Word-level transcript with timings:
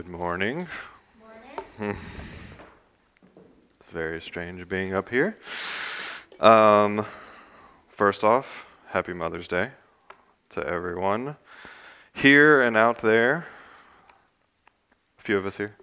Good 0.00 0.08
morning. 0.08 0.66
Morning. 1.78 1.96
It's 3.80 3.90
very 3.92 4.22
strange 4.22 4.66
being 4.66 4.94
up 4.94 5.10
here. 5.10 5.36
Um, 6.40 7.04
first 7.86 8.24
off, 8.24 8.64
happy 8.86 9.12
Mother's 9.12 9.46
Day 9.46 9.72
to 10.54 10.66
everyone 10.66 11.36
here 12.14 12.62
and 12.62 12.78
out 12.78 13.02
there. 13.02 13.46
A 15.18 15.22
few 15.22 15.36
of 15.36 15.44
us 15.44 15.58
here. 15.58 15.76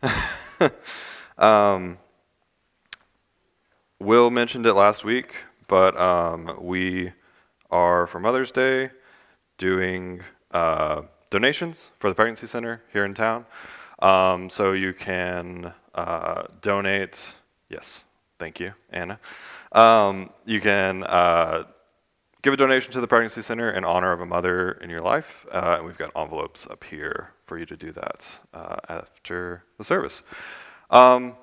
um, 1.36 1.98
Will 3.98 4.30
mentioned 4.30 4.66
it 4.66 4.74
last 4.74 5.04
week, 5.04 5.34
but 5.66 5.98
um, 5.98 6.56
we 6.60 7.10
are 7.72 8.06
for 8.06 8.20
Mother's 8.20 8.52
Day 8.52 8.90
doing 9.58 10.20
uh, 10.52 11.02
donations 11.30 11.90
for 11.98 12.08
the 12.08 12.14
pregnancy 12.14 12.46
center 12.46 12.82
here 12.92 13.04
in 13.04 13.14
town. 13.14 13.46
Um, 14.00 14.50
so 14.50 14.72
you 14.72 14.92
can 14.92 15.72
uh, 15.94 16.44
donate. 16.60 17.34
Yes, 17.68 18.04
thank 18.38 18.60
you, 18.60 18.72
Anna. 18.90 19.18
Um, 19.72 20.30
you 20.44 20.60
can 20.60 21.02
uh, 21.04 21.64
give 22.42 22.52
a 22.52 22.56
donation 22.56 22.92
to 22.92 23.00
the 23.00 23.08
pregnancy 23.08 23.42
center 23.42 23.70
in 23.70 23.84
honor 23.84 24.12
of 24.12 24.20
a 24.20 24.26
mother 24.26 24.72
in 24.82 24.90
your 24.90 25.00
life, 25.00 25.46
uh, 25.50 25.76
and 25.78 25.86
we've 25.86 25.98
got 25.98 26.10
envelopes 26.14 26.66
up 26.66 26.84
here 26.84 27.30
for 27.46 27.58
you 27.58 27.66
to 27.66 27.76
do 27.76 27.92
that 27.92 28.26
uh, 28.52 28.76
after 28.88 29.64
the 29.78 29.84
service. 29.84 30.22
Um, 30.90 31.36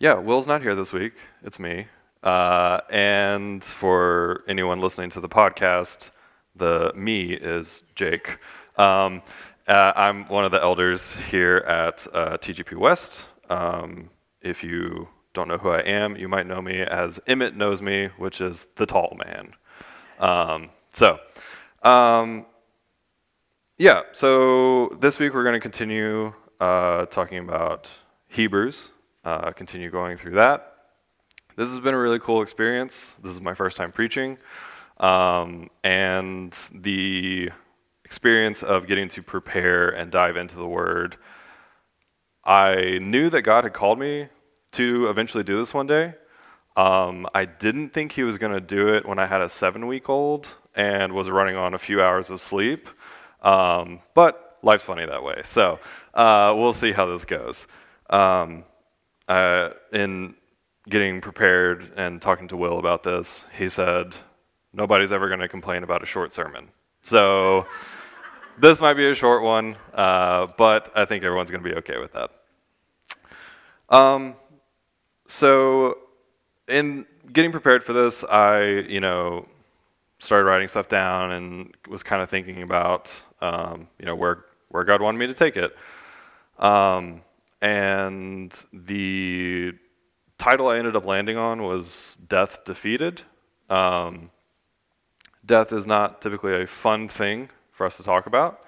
yeah, 0.00 0.14
Will's 0.14 0.46
not 0.46 0.62
here 0.62 0.74
this 0.74 0.92
week. 0.92 1.14
It's 1.42 1.58
me. 1.58 1.86
Uh, 2.22 2.80
and 2.90 3.62
for 3.62 4.44
anyone 4.48 4.80
listening 4.80 5.10
to 5.10 5.20
the 5.20 5.28
podcast, 5.28 6.10
the 6.56 6.92
me 6.94 7.32
is 7.32 7.82
Jake. 7.94 8.38
Um, 8.78 9.22
uh, 9.66 9.92
I'm 9.96 10.28
one 10.28 10.44
of 10.44 10.52
the 10.52 10.62
elders 10.62 11.16
here 11.30 11.58
at 11.58 12.06
uh, 12.12 12.38
TGP 12.38 12.76
West. 12.76 13.24
Um, 13.50 14.08
if 14.40 14.62
you 14.62 15.08
don't 15.34 15.48
know 15.48 15.58
who 15.58 15.70
I 15.70 15.80
am, 15.80 16.16
you 16.16 16.28
might 16.28 16.46
know 16.46 16.62
me 16.62 16.82
as 16.82 17.18
Emmett 17.26 17.56
knows 17.56 17.82
me, 17.82 18.06
which 18.18 18.40
is 18.40 18.68
the 18.76 18.86
tall 18.86 19.18
man. 19.26 19.52
Um, 20.20 20.70
so, 20.94 21.18
um, 21.82 22.46
yeah, 23.78 24.02
so 24.12 24.96
this 25.00 25.18
week 25.18 25.34
we're 25.34 25.42
going 25.42 25.54
to 25.54 25.60
continue 25.60 26.32
uh, 26.60 27.06
talking 27.06 27.38
about 27.38 27.88
Hebrews, 28.28 28.90
uh, 29.24 29.50
continue 29.50 29.90
going 29.90 30.16
through 30.18 30.34
that. 30.36 30.74
This 31.56 31.68
has 31.68 31.80
been 31.80 31.94
a 31.94 31.98
really 31.98 32.20
cool 32.20 32.42
experience. 32.42 33.14
This 33.22 33.32
is 33.32 33.40
my 33.40 33.54
first 33.54 33.76
time 33.76 33.90
preaching. 33.90 34.38
Um, 34.98 35.68
and 35.82 36.54
the 36.72 37.50
experience 38.08 38.62
of 38.62 38.86
getting 38.86 39.06
to 39.06 39.22
prepare 39.22 39.90
and 39.90 40.10
dive 40.10 40.38
into 40.38 40.56
the 40.56 40.66
Word, 40.66 41.18
I 42.42 42.96
knew 43.02 43.28
that 43.28 43.42
God 43.42 43.64
had 43.64 43.74
called 43.74 43.98
me 43.98 44.28
to 44.72 45.10
eventually 45.10 45.44
do 45.44 45.58
this 45.58 45.74
one 45.74 45.86
day. 45.86 46.14
Um, 46.74 47.26
I 47.34 47.44
didn't 47.44 47.90
think 47.90 48.12
He 48.12 48.22
was 48.22 48.38
going 48.38 48.54
to 48.54 48.62
do 48.62 48.94
it 48.94 49.04
when 49.04 49.18
I 49.18 49.26
had 49.26 49.42
a 49.42 49.48
seven 49.48 49.86
week 49.86 50.08
old 50.08 50.46
and 50.74 51.12
was 51.12 51.28
running 51.28 51.56
on 51.56 51.74
a 51.74 51.78
few 51.78 52.00
hours 52.00 52.30
of 52.30 52.40
sleep. 52.40 52.88
Um, 53.42 54.00
but 54.14 54.56
life's 54.62 54.84
funny 54.84 55.04
that 55.04 55.22
way. 55.22 55.42
So 55.44 55.78
uh, 56.14 56.54
we'll 56.56 56.72
see 56.72 56.92
how 56.92 57.04
this 57.04 57.26
goes. 57.26 57.66
Um, 58.08 58.64
uh, 59.28 59.72
in 59.92 60.34
getting 60.88 61.20
prepared 61.20 61.92
and 61.94 62.22
talking 62.22 62.48
to 62.48 62.56
Will 62.56 62.78
about 62.78 63.02
this, 63.02 63.44
he 63.58 63.68
said, 63.68 64.14
Nobody's 64.72 65.12
ever 65.12 65.28
going 65.28 65.40
to 65.40 65.48
complain 65.48 65.82
about 65.82 66.02
a 66.02 66.06
short 66.06 66.32
sermon. 66.32 66.70
So 67.02 67.66
this 68.60 68.80
might 68.80 68.94
be 68.94 69.08
a 69.10 69.14
short 69.14 69.42
one, 69.42 69.76
uh, 69.94 70.48
but 70.56 70.90
I 70.94 71.04
think 71.04 71.24
everyone's 71.24 71.50
going 71.50 71.62
to 71.62 71.68
be 71.68 71.76
okay 71.76 71.98
with 71.98 72.12
that. 72.12 72.30
Um, 73.88 74.34
so, 75.26 75.98
in 76.66 77.06
getting 77.32 77.52
prepared 77.52 77.84
for 77.84 77.92
this, 77.92 78.24
I, 78.24 78.62
you 78.62 79.00
know, 79.00 79.46
started 80.18 80.44
writing 80.44 80.68
stuff 80.68 80.88
down 80.88 81.32
and 81.32 81.74
was 81.88 82.02
kind 82.02 82.22
of 82.22 82.28
thinking 82.28 82.62
about, 82.62 83.10
um, 83.40 83.88
you 83.98 84.06
know, 84.06 84.14
where 84.14 84.44
where 84.68 84.84
God 84.84 85.00
wanted 85.00 85.18
me 85.18 85.26
to 85.26 85.34
take 85.34 85.56
it. 85.56 85.74
Um, 86.58 87.22
and 87.62 88.52
the 88.72 89.72
title 90.36 90.68
I 90.68 90.78
ended 90.78 90.96
up 90.96 91.06
landing 91.06 91.36
on 91.36 91.62
was 91.62 92.16
"Death 92.28 92.64
Defeated." 92.64 93.22
Um, 93.70 94.30
death 95.48 95.72
is 95.72 95.86
not 95.86 96.20
typically 96.20 96.62
a 96.62 96.66
fun 96.66 97.08
thing 97.08 97.48
for 97.72 97.86
us 97.86 97.96
to 97.96 98.04
talk 98.04 98.26
about. 98.26 98.60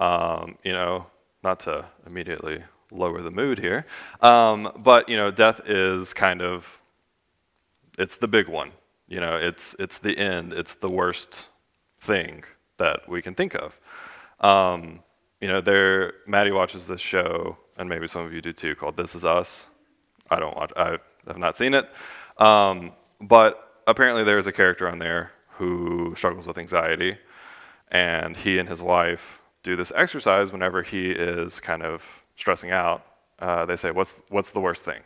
Um, 0.00 0.56
you 0.64 0.72
know, 0.72 1.06
not 1.44 1.60
to 1.60 1.84
immediately 2.06 2.64
lower 2.90 3.22
the 3.22 3.30
mood 3.30 3.58
here, 3.58 3.86
um, 4.20 4.72
but 4.78 5.08
you 5.08 5.16
know, 5.16 5.30
death 5.30 5.60
is 5.66 6.12
kind 6.12 6.42
of 6.42 6.80
it's 7.98 8.16
the 8.16 8.26
big 8.26 8.48
one. 8.48 8.72
You 9.06 9.20
know, 9.20 9.36
it's 9.36 9.76
it's 9.78 9.98
the 9.98 10.18
end. 10.18 10.52
It's 10.52 10.74
the 10.74 10.90
worst 10.90 11.46
thing 12.00 12.42
that 12.78 13.08
we 13.08 13.22
can 13.22 13.34
think 13.34 13.54
of. 13.54 13.78
Um, 14.40 15.00
you 15.40 15.48
know, 15.48 15.60
there 15.60 16.14
Maddie 16.26 16.50
watches 16.52 16.86
this 16.86 17.00
show, 17.00 17.58
and 17.76 17.88
maybe 17.88 18.08
some 18.08 18.24
of 18.24 18.32
you 18.32 18.40
do 18.40 18.52
too, 18.52 18.74
called 18.74 18.96
This 18.96 19.14
Is 19.14 19.24
Us. 19.24 19.66
I 20.30 20.40
don't 20.40 20.56
watch. 20.56 20.72
I 20.74 20.98
have 21.26 21.38
not 21.38 21.58
seen 21.58 21.74
it, 21.74 21.88
um, 22.38 22.92
but 23.20 23.82
apparently 23.86 24.24
there 24.24 24.38
is 24.38 24.46
a 24.46 24.52
character 24.52 24.88
on 24.88 24.98
there 24.98 25.32
who 25.62 26.12
struggles 26.16 26.46
with 26.46 26.58
anxiety 26.58 27.16
and 27.92 28.36
he 28.36 28.58
and 28.58 28.68
his 28.68 28.82
wife 28.82 29.38
do 29.62 29.76
this 29.76 29.92
exercise 29.94 30.50
whenever 30.50 30.82
he 30.82 31.12
is 31.12 31.60
kind 31.60 31.82
of 31.84 32.02
stressing 32.36 32.72
out. 32.72 33.06
Uh, 33.38 33.64
they 33.64 33.76
say, 33.76 33.92
what's, 33.92 34.14
what's 34.28 34.50
the 34.50 34.60
worst 34.60 34.84
thing? 34.84 35.00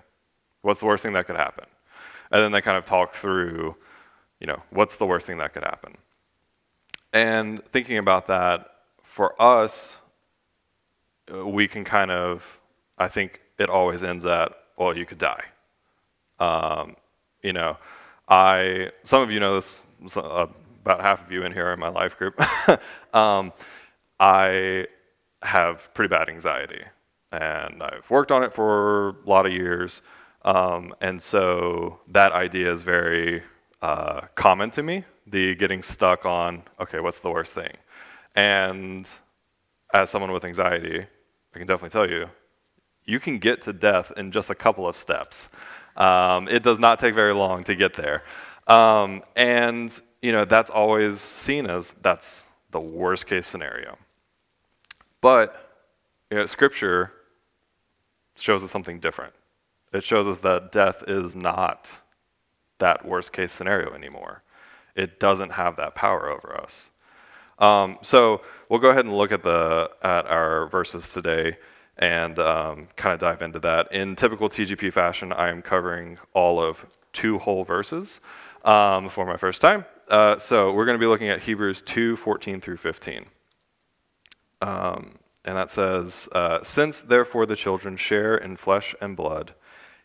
What's 0.63 0.81
the 0.81 0.87
worst 0.87 1.03
thing 1.03 1.13
that 1.13 1.27
could 1.27 1.37
happen? 1.37 1.67
And 2.31 2.43
then 2.43 2.53
they 2.53 2.63
kind 2.63 2.79
of 2.79 2.87
talk 2.87 3.15
through, 3.15 3.77
you 4.41 4.47
know, 4.47 4.63
what's 4.71 4.97
the 4.97 5.05
worst 5.05 5.27
thing 5.27 5.37
that 5.39 5.53
could 5.53 5.63
happen? 5.63 5.93
And 7.13 7.63
thinking 7.67 7.99
about 7.99 8.27
that, 8.29 8.71
for 9.03 9.41
us, 9.41 9.97
uh, 11.33 11.47
we 11.47 11.69
can 11.69 11.85
kind 11.85 12.11
of, 12.11 12.61
I 12.97 13.09
think 13.09 13.41
it 13.59 13.69
always 13.69 14.03
ends 14.03 14.25
at, 14.25 14.53
well, 14.79 14.97
you 14.97 15.05
could 15.05 15.19
die. 15.19 15.45
Um, 16.39 16.97
you 17.43 17.53
know, 17.53 17.77
I, 18.29 18.91
some 19.03 19.23
of 19.23 19.31
you 19.31 19.41
know 19.41 19.55
this, 19.55 19.81
uh, 20.17 20.47
about 20.85 21.01
half 21.01 21.25
of 21.25 21.33
you 21.33 21.45
in 21.45 21.53
here 21.53 21.67
are 21.67 21.73
in 21.73 21.81
my 21.81 21.89
life 21.89 22.17
group, 22.17 22.41
um, 23.15 23.53
I 24.21 24.87
have 25.43 25.93
pretty 25.95 26.09
bad 26.09 26.29
anxiety. 26.29 26.83
And 27.33 27.83
I've 27.83 28.09
worked 28.09 28.33
on 28.33 28.43
it 28.45 28.55
for 28.55 29.11
a 29.11 29.15
lot 29.27 29.47
of 29.47 29.53
years. 29.53 30.03
Um, 30.43 30.95
and 31.01 31.21
so 31.21 31.99
that 32.09 32.33
idea 32.33 32.71
is 32.71 32.83
very 32.83 33.43
uh, 33.83 34.23
common 34.35 34.71
to 34.73 34.83
me 34.83 35.05
the 35.27 35.55
getting 35.57 35.83
stuck 35.83 36.25
on, 36.25 36.63
okay, 36.81 37.01
what's 37.01 37.19
the 37.19 37.31
worst 37.31 37.53
thing? 37.53 37.73
And 38.37 39.09
as 39.93 40.11
someone 40.11 40.31
with 40.31 40.45
anxiety, 40.45 41.05
I 41.55 41.59
can 41.59 41.67
definitely 41.67 41.91
tell 41.91 42.09
you, 42.09 42.31
you 43.05 43.19
can 43.19 43.39
get 43.39 43.63
to 43.63 43.73
death 43.73 44.13
in 44.17 44.31
just 44.31 44.51
a 44.51 44.55
couple 44.55 44.87
of 44.87 44.97
steps. 44.97 45.49
Um, 45.97 46.49
it 46.49 46.63
does 46.63 46.79
not 46.79 46.99
take 46.99 47.15
very 47.15 47.35
long 47.35 47.65
to 47.65 47.75
get 47.75 47.95
there. 47.97 48.23
Um, 48.67 49.23
and 49.35 49.93
you 50.23 50.33
know, 50.33 50.45
that's 50.45 50.71
always 50.71 51.21
seen 51.21 51.67
as 51.67 51.95
that's 52.03 52.45
the 52.71 52.81
worst 52.81 53.27
case 53.27 53.47
scenario. 53.47 53.97
But 55.21 55.85
you 56.31 56.39
know, 56.39 56.47
Scripture 56.47 57.13
shows 58.37 58.63
us 58.63 58.71
something 58.71 58.99
different. 58.99 59.33
It 59.93 60.05
shows 60.05 60.27
us 60.27 60.39
that 60.39 60.73
death 60.73 61.05
is 61.07 61.37
not 61.37 61.89
that 62.79 63.07
worst 63.07 63.33
case 63.33 63.53
scenario 63.53 63.95
anymore. 63.95 64.43
It 64.95 65.21
doesn't 65.21 65.51
have 65.51 65.77
that 65.77 65.95
power 65.95 66.29
over 66.29 66.61
us. 66.61 66.91
Um, 67.59 67.99
so 68.03 68.43
we'll 68.69 68.81
go 68.81 68.91
ahead 68.91 69.05
and 69.05 69.17
look 69.17 69.33
at 69.33 69.43
the 69.43 69.91
at 70.03 70.27
our 70.27 70.67
verses 70.67 71.13
today 71.13 71.57
and 71.99 72.39
um, 72.39 72.89
kind 72.97 73.15
of 73.15 73.21
dive 73.21 73.41
into 73.43 73.59
that. 73.61 73.91
In 73.93 74.17
typical 74.17 74.49
TGP 74.49 74.93
fashion, 74.93 75.33
I 75.33 75.49
am 75.49 75.63
covering 75.63 76.19
all 76.35 76.61
of 76.61 76.85
two 77.13 77.39
whole 77.39 77.65
verses 77.65 78.21
um, 78.67 79.09
for 79.09 79.25
my 79.25 79.39
first 79.39 79.63
time. 79.63 79.87
Uh, 80.09 80.39
so 80.39 80.73
we're 80.73 80.85
going 80.85 80.99
to 80.99 81.03
be 81.03 81.07
looking 81.07 81.29
at 81.29 81.41
Hebrews 81.41 81.81
2 81.83 82.17
14 82.17 82.61
through 82.61 82.77
15. 82.77 83.27
Um, 84.61 85.19
and 85.45 85.57
that 85.57 85.71
says, 85.71 86.29
uh, 86.33 86.63
Since 86.63 87.03
therefore 87.03 87.47
the 87.47 87.57
children 87.57 87.97
share 87.97 88.37
in 88.37 88.57
flesh 88.57 88.95
and 89.01 89.17
blood, 89.17 89.55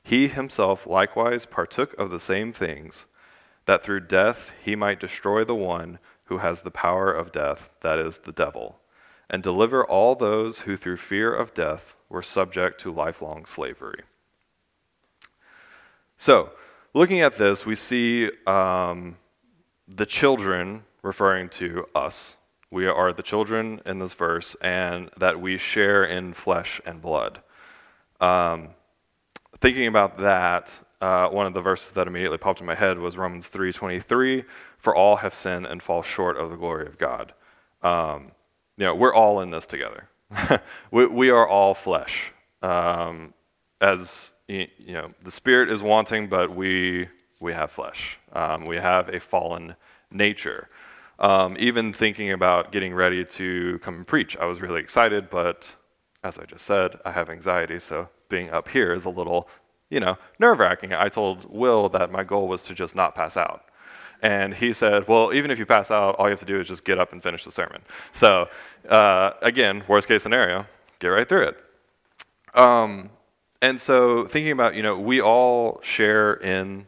he 0.03 0.27
himself 0.27 0.87
likewise 0.87 1.45
partook 1.45 1.93
of 1.97 2.09
the 2.09 2.19
same 2.19 2.53
things, 2.53 3.05
that 3.65 3.83
through 3.83 4.01
death 4.01 4.51
he 4.63 4.75
might 4.75 4.99
destroy 4.99 5.43
the 5.43 5.55
one 5.55 5.99
who 6.25 6.37
has 6.37 6.61
the 6.61 6.71
power 6.71 7.11
of 7.11 7.31
death, 7.31 7.69
that 7.81 7.99
is, 7.99 8.19
the 8.19 8.31
devil, 8.31 8.79
and 9.29 9.43
deliver 9.43 9.83
all 9.83 10.15
those 10.15 10.59
who 10.59 10.77
through 10.77 10.97
fear 10.97 11.33
of 11.33 11.53
death 11.53 11.95
were 12.09 12.23
subject 12.23 12.79
to 12.81 12.91
lifelong 12.91 13.45
slavery. 13.45 14.03
So, 16.17 16.51
looking 16.93 17.21
at 17.21 17.37
this, 17.37 17.65
we 17.65 17.75
see 17.75 18.29
um, 18.47 19.17
the 19.87 20.05
children 20.05 20.83
referring 21.03 21.49
to 21.49 21.87
us, 21.95 22.35
We 22.69 22.87
are 22.87 23.11
the 23.11 23.23
children 23.23 23.81
in 23.85 23.99
this 23.99 24.13
verse, 24.13 24.55
and 24.61 25.09
that 25.17 25.41
we 25.41 25.57
share 25.57 26.05
in 26.05 26.33
flesh 26.33 26.79
and 26.85 27.01
blood. 27.01 27.41
Um, 28.21 28.69
thinking 29.59 29.87
about 29.87 30.19
that, 30.19 30.77
uh, 31.01 31.27
one 31.29 31.47
of 31.47 31.53
the 31.53 31.61
verses 31.61 31.91
that 31.91 32.07
immediately 32.07 32.37
popped 32.37 32.61
in 32.61 32.65
my 32.65 32.75
head 32.75 32.99
was 32.99 33.17
Romans 33.17 33.49
3:23, 33.49 34.45
"For 34.77 34.95
all 34.95 35.17
have 35.17 35.33
sinned 35.33 35.65
and 35.65 35.81
fall 35.81 36.03
short 36.03 36.37
of 36.37 36.49
the 36.49 36.55
glory 36.55 36.85
of 36.85 36.97
God." 36.97 37.33
Um, 37.81 38.31
you 38.77 38.85
know, 38.85 38.95
we're 38.95 39.13
all 39.13 39.41
in 39.41 39.49
this 39.49 39.65
together. 39.65 40.07
we, 40.91 41.07
we, 41.07 41.29
are 41.29 41.47
all 41.47 41.73
flesh. 41.73 42.31
Um, 42.61 43.33
as 43.81 44.31
you 44.51 44.93
know, 44.93 45.11
the 45.23 45.31
spirit 45.31 45.69
is 45.69 45.81
wanting, 45.81 46.27
but 46.27 46.55
we 46.55 47.07
we 47.39 47.53
have 47.53 47.71
flesh. 47.71 48.17
Um, 48.33 48.65
we 48.65 48.77
have 48.77 49.09
a 49.09 49.19
fallen 49.19 49.75
nature. 50.11 50.69
Um, 51.19 51.55
even 51.59 51.93
thinking 51.93 52.31
about 52.31 52.71
getting 52.71 52.93
ready 52.93 53.23
to 53.25 53.79
come 53.83 53.95
and 53.95 54.07
preach, 54.07 54.37
I 54.37 54.45
was 54.45 54.61
really 54.61 54.79
excited, 54.79 55.29
but 55.29 55.73
as 56.23 56.37
I 56.37 56.45
just 56.45 56.65
said, 56.65 56.99
I 57.05 57.11
have 57.11 57.29
anxiety, 57.29 57.79
so 57.79 58.09
being 58.29 58.49
up 58.49 58.67
here 58.67 58.93
is 58.93 59.05
a 59.05 59.09
little, 59.09 59.47
you 59.89 59.99
know, 59.99 60.17
nerve 60.39 60.59
wracking. 60.59 60.93
I 60.93 61.09
told 61.09 61.45
Will 61.45 61.89
that 61.89 62.11
my 62.11 62.23
goal 62.23 62.47
was 62.47 62.63
to 62.63 62.73
just 62.73 62.95
not 62.95 63.15
pass 63.15 63.37
out. 63.37 63.65
And 64.21 64.53
he 64.53 64.71
said, 64.71 65.07
Well, 65.07 65.33
even 65.33 65.49
if 65.49 65.57
you 65.57 65.65
pass 65.65 65.89
out, 65.89 66.15
all 66.15 66.27
you 66.27 66.31
have 66.31 66.39
to 66.39 66.45
do 66.45 66.59
is 66.59 66.67
just 66.67 66.83
get 66.85 66.99
up 66.99 67.11
and 67.11 67.23
finish 67.23 67.43
the 67.43 67.51
sermon. 67.51 67.81
So, 68.11 68.49
uh, 68.87 69.31
again, 69.41 69.83
worst 69.87 70.07
case 70.07 70.21
scenario, 70.21 70.65
get 70.99 71.07
right 71.07 71.27
through 71.27 71.49
it. 71.49 71.57
Um, 72.53 73.09
and 73.61 73.79
so, 73.79 74.25
thinking 74.25 74.51
about, 74.51 74.75
you 74.75 74.83
know, 74.83 74.97
we 74.97 75.21
all 75.21 75.79
share 75.83 76.33
in 76.33 76.87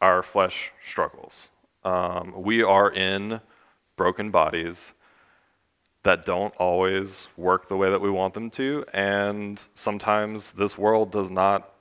our 0.00 0.22
flesh 0.22 0.72
struggles. 0.84 1.48
Um, 1.84 2.42
we 2.42 2.62
are 2.62 2.90
in 2.90 3.40
broken 3.96 4.30
bodies 4.30 4.94
that 6.04 6.24
don't 6.24 6.54
always 6.56 7.28
work 7.36 7.68
the 7.68 7.76
way 7.76 7.90
that 7.90 8.00
we 8.00 8.10
want 8.10 8.32
them 8.32 8.50
to, 8.50 8.84
and 8.92 9.60
sometimes 9.74 10.52
this 10.52 10.78
world 10.78 11.10
does 11.10 11.30
not 11.30 11.72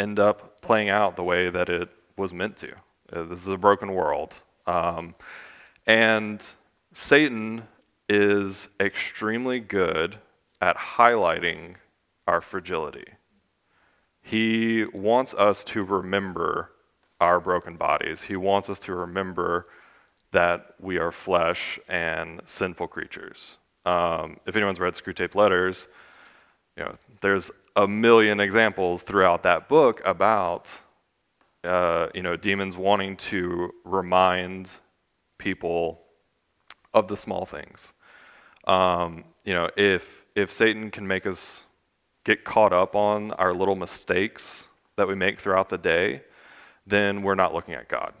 end 0.00 0.18
up 0.18 0.60
playing 0.60 0.88
out 0.88 1.14
the 1.14 1.22
way 1.22 1.50
that 1.50 1.68
it 1.68 1.88
was 2.16 2.32
meant 2.32 2.56
to. 2.56 2.72
Uh, 3.12 3.22
this 3.24 3.40
is 3.40 3.48
a 3.48 3.56
broken 3.56 3.92
world. 3.92 4.34
Um, 4.66 5.14
and 5.86 6.44
Satan 6.92 7.68
is 8.08 8.68
extremely 8.80 9.60
good 9.60 10.16
at 10.60 10.76
highlighting 10.76 11.76
our 12.26 12.40
fragility. 12.40 13.06
He 14.22 14.84
wants 14.92 15.34
us 15.34 15.64
to 15.64 15.82
remember 15.82 16.70
our 17.20 17.40
broken 17.40 17.76
bodies. 17.76 18.22
He 18.22 18.36
wants 18.36 18.70
us 18.70 18.78
to 18.80 18.94
remember 18.94 19.66
that 20.32 20.74
we 20.80 20.98
are 20.98 21.12
flesh 21.12 21.78
and 21.88 22.40
sinful 22.46 22.88
creatures. 22.88 23.58
Um, 23.86 24.38
if 24.46 24.56
anyone's 24.56 24.80
read 24.80 24.94
Screwtape 24.94 25.34
Letters, 25.34 25.86
you 26.76 26.84
know, 26.84 26.96
there's 27.20 27.50
a 27.76 27.86
million 27.86 28.40
examples 28.40 29.02
throughout 29.02 29.42
that 29.42 29.68
book 29.68 30.00
about 30.04 30.70
uh, 31.64 32.08
you 32.14 32.22
know, 32.22 32.36
demons 32.36 32.76
wanting 32.76 33.16
to 33.16 33.72
remind 33.84 34.68
people 35.38 36.02
of 36.92 37.08
the 37.08 37.16
small 37.16 37.46
things. 37.46 37.92
Um, 38.66 39.24
you 39.44 39.54
know, 39.54 39.70
if 39.76 40.24
if 40.34 40.52
Satan 40.52 40.90
can 40.90 41.06
make 41.06 41.26
us 41.26 41.62
get 42.24 42.44
caught 42.44 42.72
up 42.72 42.96
on 42.96 43.32
our 43.32 43.54
little 43.54 43.76
mistakes 43.76 44.68
that 44.96 45.06
we 45.06 45.14
make 45.14 45.38
throughout 45.38 45.68
the 45.68 45.78
day, 45.78 46.22
then 46.86 47.22
we're 47.22 47.34
not 47.34 47.54
looking 47.54 47.74
at 47.74 47.88
God. 47.88 48.14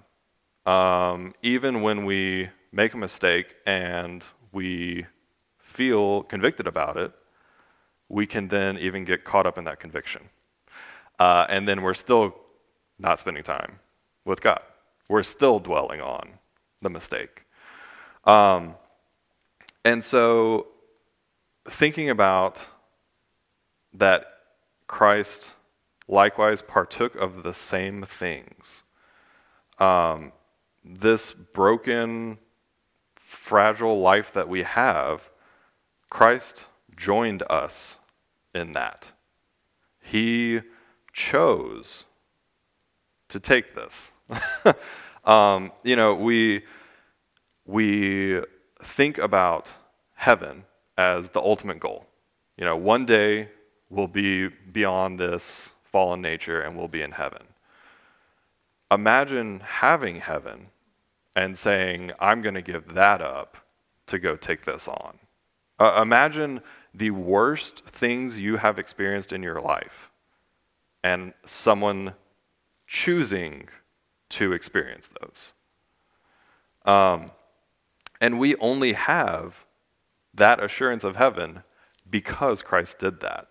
Um, 0.66 1.34
even 1.42 1.82
when 1.82 2.04
we 2.04 2.48
make 2.72 2.94
a 2.94 2.96
mistake 2.96 3.54
and 3.66 4.24
we 4.52 5.06
feel 5.58 6.22
convicted 6.24 6.66
about 6.66 6.96
it, 6.96 7.12
we 8.08 8.26
can 8.26 8.48
then 8.48 8.78
even 8.78 9.04
get 9.04 9.24
caught 9.24 9.46
up 9.46 9.58
in 9.58 9.64
that 9.64 9.80
conviction. 9.80 10.22
Uh, 11.18 11.46
and 11.48 11.66
then 11.66 11.82
we're 11.82 11.94
still 11.94 12.34
not 12.98 13.18
spending 13.18 13.42
time 13.42 13.78
with 14.24 14.40
God. 14.40 14.60
We're 15.08 15.22
still 15.22 15.58
dwelling 15.58 16.00
on 16.00 16.28
the 16.82 16.90
mistake. 16.90 17.44
Um, 18.24 18.74
and 19.84 20.02
so, 20.02 20.68
thinking 21.66 22.10
about 22.10 22.64
that 23.94 24.26
Christ 24.86 25.54
likewise 26.08 26.60
partook 26.60 27.14
of 27.14 27.42
the 27.42 27.54
same 27.54 28.04
things. 28.04 28.82
Um, 29.78 30.32
this 30.84 31.32
broken, 31.32 32.38
fragile 33.14 34.00
life 34.00 34.32
that 34.32 34.48
we 34.48 34.62
have, 34.62 35.30
Christ 36.10 36.66
joined 36.96 37.42
us 37.48 37.96
in 38.54 38.72
that. 38.72 39.06
He 40.00 40.60
chose 41.12 42.04
to 43.28 43.40
take 43.40 43.74
this. 43.74 44.12
um, 45.24 45.72
you 45.82 45.96
know, 45.96 46.14
we, 46.14 46.64
we 47.64 48.40
think 48.82 49.18
about 49.18 49.68
heaven 50.14 50.64
as 50.96 51.30
the 51.30 51.40
ultimate 51.40 51.80
goal. 51.80 52.06
You 52.56 52.64
know, 52.64 52.76
one 52.76 53.06
day 53.06 53.48
we'll 53.90 54.08
be 54.08 54.48
beyond 54.48 55.18
this 55.18 55.72
fallen 55.84 56.20
nature 56.20 56.60
and 56.60 56.76
we'll 56.76 56.88
be 56.88 57.02
in 57.02 57.12
heaven. 57.12 57.42
Imagine 58.90 59.60
having 59.60 60.20
heaven 60.20 60.66
and 61.36 61.56
saying, 61.56 62.12
I'm 62.20 62.42
going 62.42 62.54
to 62.54 62.62
give 62.62 62.94
that 62.94 63.20
up 63.20 63.56
to 64.06 64.18
go 64.18 64.36
take 64.36 64.64
this 64.64 64.88
on. 64.88 65.18
Uh, 65.78 66.00
imagine 66.02 66.60
the 66.92 67.10
worst 67.10 67.84
things 67.86 68.38
you 68.38 68.56
have 68.56 68.78
experienced 68.78 69.32
in 69.32 69.42
your 69.42 69.60
life 69.60 70.10
and 71.02 71.32
someone 71.44 72.14
choosing 72.86 73.68
to 74.30 74.52
experience 74.52 75.10
those. 75.20 75.52
Um, 76.84 77.30
and 78.20 78.38
we 78.38 78.56
only 78.56 78.92
have 78.92 79.64
that 80.34 80.62
assurance 80.62 81.04
of 81.04 81.16
heaven 81.16 81.62
because 82.08 82.62
Christ 82.62 82.98
did 82.98 83.20
that. 83.20 83.48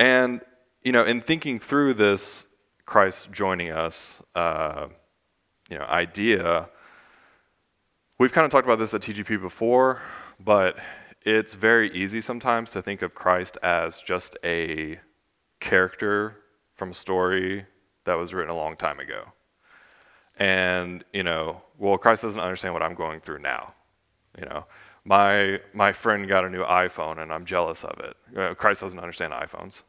And, 0.00 0.40
you 0.82 0.92
know, 0.92 1.04
in 1.04 1.20
thinking 1.20 1.58
through 1.58 1.94
this 1.94 2.46
Christ 2.86 3.30
joining 3.32 3.70
us, 3.70 4.22
uh, 4.34 4.88
you 5.68 5.78
know, 5.78 5.84
idea, 5.84 6.68
we've 8.18 8.32
kind 8.32 8.44
of 8.44 8.50
talked 8.50 8.66
about 8.66 8.78
this 8.78 8.94
at 8.94 9.02
TGP 9.02 9.40
before, 9.40 10.00
but 10.40 10.76
it's 11.22 11.54
very 11.54 11.90
easy 11.92 12.20
sometimes 12.20 12.70
to 12.70 12.82
think 12.82 13.02
of 13.02 13.14
Christ 13.14 13.58
as 13.62 14.00
just 14.00 14.36
a 14.44 14.98
character 15.60 16.36
from 16.76 16.90
a 16.90 16.94
story 16.94 17.66
that 18.04 18.14
was 18.14 18.32
written 18.32 18.50
a 18.50 18.56
long 18.56 18.76
time 18.76 19.00
ago. 19.00 19.24
And, 20.36 21.04
you 21.12 21.24
know, 21.24 21.60
well, 21.76 21.98
Christ 21.98 22.22
doesn't 22.22 22.40
understand 22.40 22.72
what 22.72 22.82
I'm 22.82 22.94
going 22.94 23.20
through 23.20 23.40
now. 23.40 23.74
You 24.38 24.46
know, 24.46 24.64
my, 25.08 25.58
my 25.72 25.90
friend 25.90 26.28
got 26.28 26.44
a 26.44 26.50
new 26.50 26.62
iPhone 26.64 27.22
and 27.22 27.32
I'm 27.32 27.46
jealous 27.46 27.82
of 27.82 27.98
it. 28.00 28.14
You 28.30 28.54
Christ 28.54 28.82
doesn't 28.82 28.98
understand 28.98 29.32
iPhones. 29.32 29.82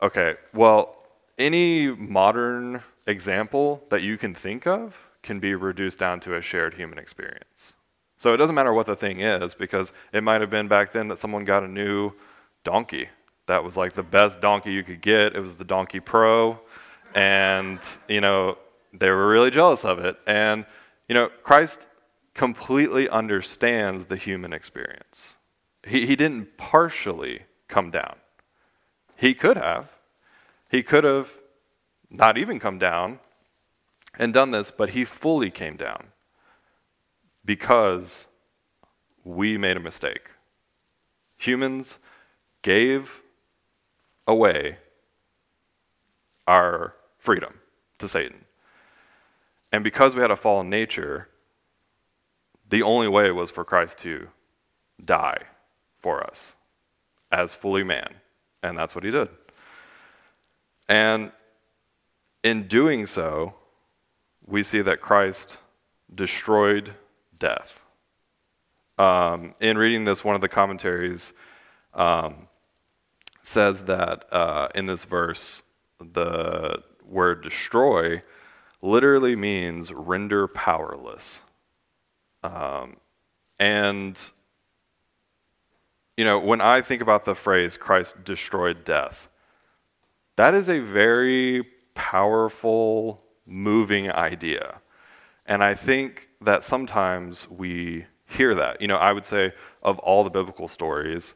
Okay, 0.00 0.36
well, 0.54 0.96
any 1.38 1.88
modern 1.88 2.82
example 3.08 3.82
that 3.90 4.02
you 4.02 4.16
can 4.16 4.32
think 4.32 4.66
of 4.66 4.96
can 5.24 5.40
be 5.40 5.56
reduced 5.56 5.98
down 5.98 6.20
to 6.20 6.36
a 6.36 6.40
shared 6.40 6.74
human 6.74 6.98
experience. 6.98 7.72
So 8.16 8.32
it 8.32 8.36
doesn't 8.36 8.54
matter 8.54 8.72
what 8.72 8.86
the 8.86 8.94
thing 8.94 9.20
is, 9.20 9.54
because 9.54 9.92
it 10.12 10.22
might 10.22 10.40
have 10.40 10.50
been 10.50 10.68
back 10.68 10.92
then 10.92 11.08
that 11.08 11.18
someone 11.18 11.44
got 11.44 11.64
a 11.64 11.68
new 11.68 12.12
donkey 12.62 13.08
that 13.46 13.64
was 13.64 13.76
like 13.76 13.94
the 13.94 14.04
best 14.04 14.40
donkey 14.40 14.72
you 14.72 14.84
could 14.84 15.00
get. 15.00 15.34
It 15.34 15.40
was 15.40 15.56
the 15.56 15.64
Donkey 15.64 15.98
Pro. 15.98 16.60
And, 17.16 17.80
you 18.08 18.20
know, 18.20 18.56
they 18.92 19.10
were 19.10 19.26
really 19.28 19.50
jealous 19.50 19.84
of 19.84 19.98
it. 19.98 20.16
And, 20.28 20.64
you 21.08 21.14
know, 21.14 21.28
Christ 21.42 21.88
completely 22.34 23.08
understands 23.08 24.04
the 24.04 24.16
human 24.16 24.52
experience. 24.52 25.36
He, 25.86 26.06
he 26.06 26.16
didn't 26.16 26.56
partially 26.56 27.42
come 27.68 27.90
down. 27.90 28.16
He 29.16 29.34
could 29.34 29.56
have. 29.56 29.90
He 30.70 30.82
could 30.82 31.04
have 31.04 31.32
not 32.10 32.38
even 32.38 32.58
come 32.58 32.78
down 32.78 33.18
and 34.18 34.32
done 34.32 34.50
this, 34.50 34.70
but 34.70 34.90
he 34.90 35.04
fully 35.04 35.50
came 35.50 35.76
down 35.76 36.08
because 37.44 38.26
we 39.24 39.58
made 39.58 39.76
a 39.76 39.80
mistake. 39.80 40.28
Humans 41.38 41.98
gave 42.62 43.22
away 44.26 44.78
our 46.46 46.94
freedom 47.18 47.54
to 47.98 48.08
Satan. 48.08 48.44
And 49.72 49.82
because 49.82 50.14
we 50.14 50.22
had 50.22 50.30
a 50.30 50.36
fallen 50.36 50.68
nature, 50.68 51.28
the 52.72 52.82
only 52.82 53.06
way 53.06 53.30
was 53.30 53.50
for 53.50 53.66
Christ 53.66 53.98
to 53.98 54.28
die 55.04 55.42
for 56.00 56.26
us 56.26 56.54
as 57.30 57.54
fully 57.54 57.84
man. 57.84 58.14
And 58.62 58.78
that's 58.78 58.94
what 58.94 59.04
he 59.04 59.10
did. 59.10 59.28
And 60.88 61.32
in 62.42 62.68
doing 62.68 63.04
so, 63.04 63.52
we 64.46 64.62
see 64.62 64.80
that 64.80 65.02
Christ 65.02 65.58
destroyed 66.14 66.94
death. 67.38 67.78
Um, 68.96 69.54
in 69.60 69.76
reading 69.76 70.06
this, 70.06 70.24
one 70.24 70.34
of 70.34 70.40
the 70.40 70.48
commentaries 70.48 71.34
um, 71.92 72.48
says 73.42 73.82
that 73.82 74.24
uh, 74.32 74.68
in 74.74 74.86
this 74.86 75.04
verse, 75.04 75.62
the 76.00 76.82
word 77.04 77.42
destroy 77.42 78.22
literally 78.80 79.36
means 79.36 79.92
render 79.92 80.48
powerless. 80.48 81.42
Um, 82.42 82.96
and, 83.58 84.18
you 86.16 86.24
know, 86.24 86.38
when 86.38 86.60
I 86.60 86.80
think 86.80 87.02
about 87.02 87.24
the 87.24 87.34
phrase 87.34 87.76
Christ 87.76 88.24
destroyed 88.24 88.84
death, 88.84 89.28
that 90.36 90.54
is 90.54 90.68
a 90.68 90.80
very 90.80 91.64
powerful, 91.94 93.22
moving 93.46 94.10
idea. 94.10 94.80
And 95.46 95.62
I 95.62 95.74
think 95.74 96.28
that 96.40 96.64
sometimes 96.64 97.48
we 97.50 98.06
hear 98.26 98.54
that. 98.54 98.80
You 98.80 98.88
know, 98.88 98.96
I 98.96 99.12
would 99.12 99.26
say 99.26 99.52
of 99.82 99.98
all 99.98 100.24
the 100.24 100.30
biblical 100.30 100.68
stories, 100.68 101.34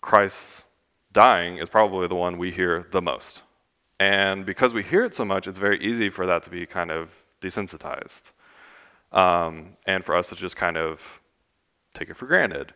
Christ's 0.00 0.64
dying 1.12 1.58
is 1.58 1.68
probably 1.68 2.08
the 2.08 2.14
one 2.14 2.38
we 2.38 2.50
hear 2.50 2.86
the 2.90 3.02
most. 3.02 3.42
And 3.98 4.44
because 4.44 4.74
we 4.74 4.82
hear 4.82 5.04
it 5.04 5.14
so 5.14 5.24
much, 5.24 5.46
it's 5.46 5.58
very 5.58 5.80
easy 5.82 6.10
for 6.10 6.26
that 6.26 6.42
to 6.42 6.50
be 6.50 6.66
kind 6.66 6.90
of 6.90 7.08
desensitized. 7.40 8.32
Um, 9.12 9.76
and 9.86 10.04
for 10.04 10.16
us 10.16 10.28
to 10.28 10.34
just 10.36 10.56
kind 10.56 10.76
of 10.76 11.00
take 11.94 12.10
it 12.10 12.16
for 12.16 12.26
granted. 12.26 12.74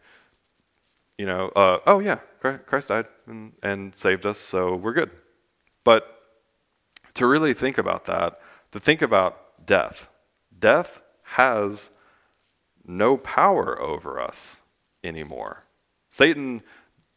You 1.18 1.26
know, 1.26 1.48
uh, 1.48 1.78
oh 1.86 1.98
yeah, 1.98 2.18
Christ 2.40 2.88
died 2.88 3.06
and, 3.26 3.52
and 3.62 3.94
saved 3.94 4.24
us, 4.24 4.38
so 4.38 4.74
we're 4.74 4.94
good. 4.94 5.10
But 5.84 6.20
to 7.14 7.26
really 7.26 7.52
think 7.52 7.78
about 7.78 8.06
that, 8.06 8.40
to 8.72 8.80
think 8.80 9.02
about 9.02 9.66
death, 9.66 10.08
death 10.58 11.00
has 11.22 11.90
no 12.86 13.16
power 13.16 13.80
over 13.80 14.18
us 14.20 14.56
anymore. 15.04 15.64
Satan 16.08 16.62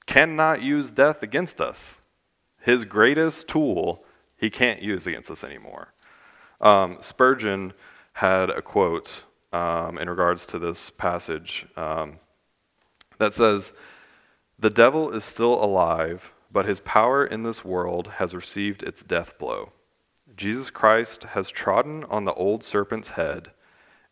cannot 0.05 0.61
use 0.61 0.91
death 0.91 1.23
against 1.23 1.61
us. 1.61 2.01
His 2.61 2.85
greatest 2.85 3.47
tool, 3.47 4.03
he 4.37 4.49
can't 4.49 4.81
use 4.81 5.07
against 5.07 5.31
us 5.31 5.43
anymore. 5.43 5.93
Um, 6.61 6.97
Spurgeon 6.99 7.73
had 8.13 8.49
a 8.49 8.61
quote 8.61 9.23
um, 9.51 9.97
in 9.97 10.09
regards 10.09 10.45
to 10.47 10.59
this 10.59 10.89
passage 10.89 11.65
um, 11.75 12.19
that 13.19 13.33
says, 13.33 13.73
The 14.59 14.69
devil 14.69 15.11
is 15.11 15.23
still 15.23 15.63
alive, 15.63 16.31
but 16.51 16.65
his 16.65 16.79
power 16.79 17.25
in 17.25 17.43
this 17.43 17.65
world 17.65 18.07
has 18.17 18.35
received 18.35 18.83
its 18.83 19.03
death 19.03 19.37
blow. 19.37 19.71
Jesus 20.35 20.69
Christ 20.69 21.23
has 21.23 21.49
trodden 21.49 22.03
on 22.05 22.25
the 22.25 22.33
old 22.33 22.63
serpent's 22.63 23.09
head, 23.09 23.51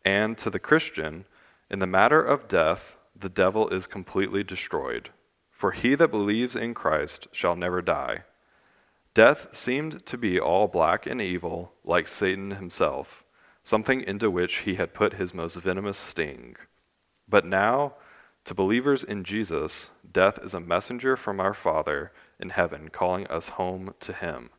and 0.04 0.36
to 0.38 0.50
the 0.50 0.58
Christian, 0.58 1.24
in 1.70 1.78
the 1.78 1.86
matter 1.86 2.22
of 2.22 2.48
death, 2.48 2.96
the 3.18 3.28
devil 3.28 3.68
is 3.68 3.86
completely 3.86 4.44
destroyed. 4.44 5.10
For 5.50 5.70
he 5.72 5.94
that 5.94 6.08
believes 6.08 6.56
in 6.56 6.74
Christ 6.74 7.28
shall 7.32 7.54
never 7.54 7.80
die. 7.80 8.24
Death 9.14 9.48
seemed 9.52 10.04
to 10.06 10.18
be 10.18 10.40
all 10.40 10.66
black 10.66 11.06
and 11.06 11.20
evil, 11.20 11.72
like 11.84 12.08
Satan 12.08 12.52
himself, 12.52 13.21
something 13.64 14.00
into 14.00 14.30
which 14.30 14.58
he 14.58 14.74
had 14.74 14.94
put 14.94 15.14
his 15.14 15.32
most 15.34 15.56
venomous 15.56 15.98
sting. 15.98 16.56
But 17.28 17.46
now, 17.46 17.94
to 18.44 18.54
believers 18.54 19.04
in 19.04 19.24
Jesus, 19.24 19.90
death 20.10 20.38
is 20.42 20.54
a 20.54 20.60
messenger 20.60 21.16
from 21.16 21.40
our 21.40 21.54
Father 21.54 22.12
in 22.40 22.50
heaven 22.50 22.88
calling 22.88 23.26
us 23.28 23.48
home 23.48 23.94
to 24.00 24.12
him, 24.12 24.50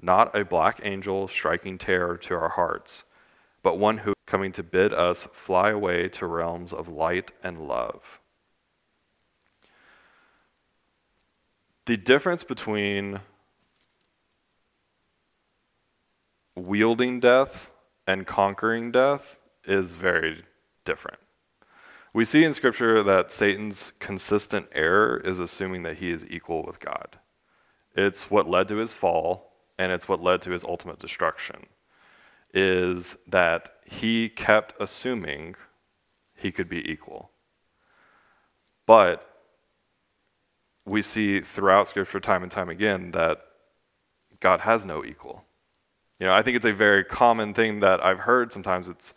not 0.00 0.34
a 0.36 0.44
black 0.44 0.80
angel 0.82 1.28
striking 1.28 1.78
terror 1.78 2.16
to 2.16 2.34
our 2.34 2.50
hearts, 2.50 3.04
but 3.62 3.78
one 3.78 3.98
who 3.98 4.10
is 4.10 4.16
coming 4.26 4.52
to 4.52 4.62
bid 4.62 4.92
us 4.92 5.28
fly 5.32 5.70
away 5.70 6.08
to 6.08 6.26
realms 6.26 6.72
of 6.72 6.88
light 6.88 7.30
and 7.42 7.66
love. 7.68 8.20
the 11.88 11.96
difference 11.96 12.44
between 12.44 13.18
wielding 16.54 17.18
death 17.18 17.70
and 18.08 18.26
conquering 18.26 18.90
death 18.90 19.38
is 19.66 19.92
very 19.92 20.42
different. 20.86 21.18
We 22.14 22.24
see 22.24 22.42
in 22.42 22.54
Scripture 22.54 23.02
that 23.02 23.30
Satan's 23.30 23.92
consistent 24.00 24.66
error 24.72 25.20
is 25.22 25.38
assuming 25.38 25.82
that 25.82 25.98
he 25.98 26.10
is 26.10 26.24
equal 26.24 26.64
with 26.64 26.80
God. 26.80 27.18
It's 27.94 28.30
what 28.30 28.48
led 28.48 28.66
to 28.68 28.76
his 28.76 28.94
fall, 28.94 29.52
and 29.78 29.92
it's 29.92 30.08
what 30.08 30.22
led 30.22 30.40
to 30.42 30.52
his 30.52 30.64
ultimate 30.64 30.98
destruction, 30.98 31.66
is 32.54 33.14
that 33.26 33.74
he 33.84 34.30
kept 34.30 34.72
assuming 34.80 35.54
he 36.34 36.50
could 36.50 36.68
be 36.68 36.90
equal. 36.90 37.30
But 38.86 39.22
we 40.86 41.02
see 41.02 41.42
throughout 41.42 41.88
Scripture 41.88 42.20
time 42.20 42.42
and 42.42 42.50
time 42.50 42.70
again 42.70 43.10
that 43.10 43.42
God 44.40 44.60
has 44.60 44.86
no 44.86 45.04
equal. 45.04 45.44
You 46.18 46.26
know, 46.26 46.32
I 46.32 46.42
think 46.42 46.56
it's 46.56 46.66
a 46.66 46.72
very 46.72 47.04
common 47.04 47.54
thing 47.54 47.80
that 47.80 48.04
I've 48.04 48.20
heard 48.20 48.52
sometimes 48.52 48.88
it's, 48.88 49.14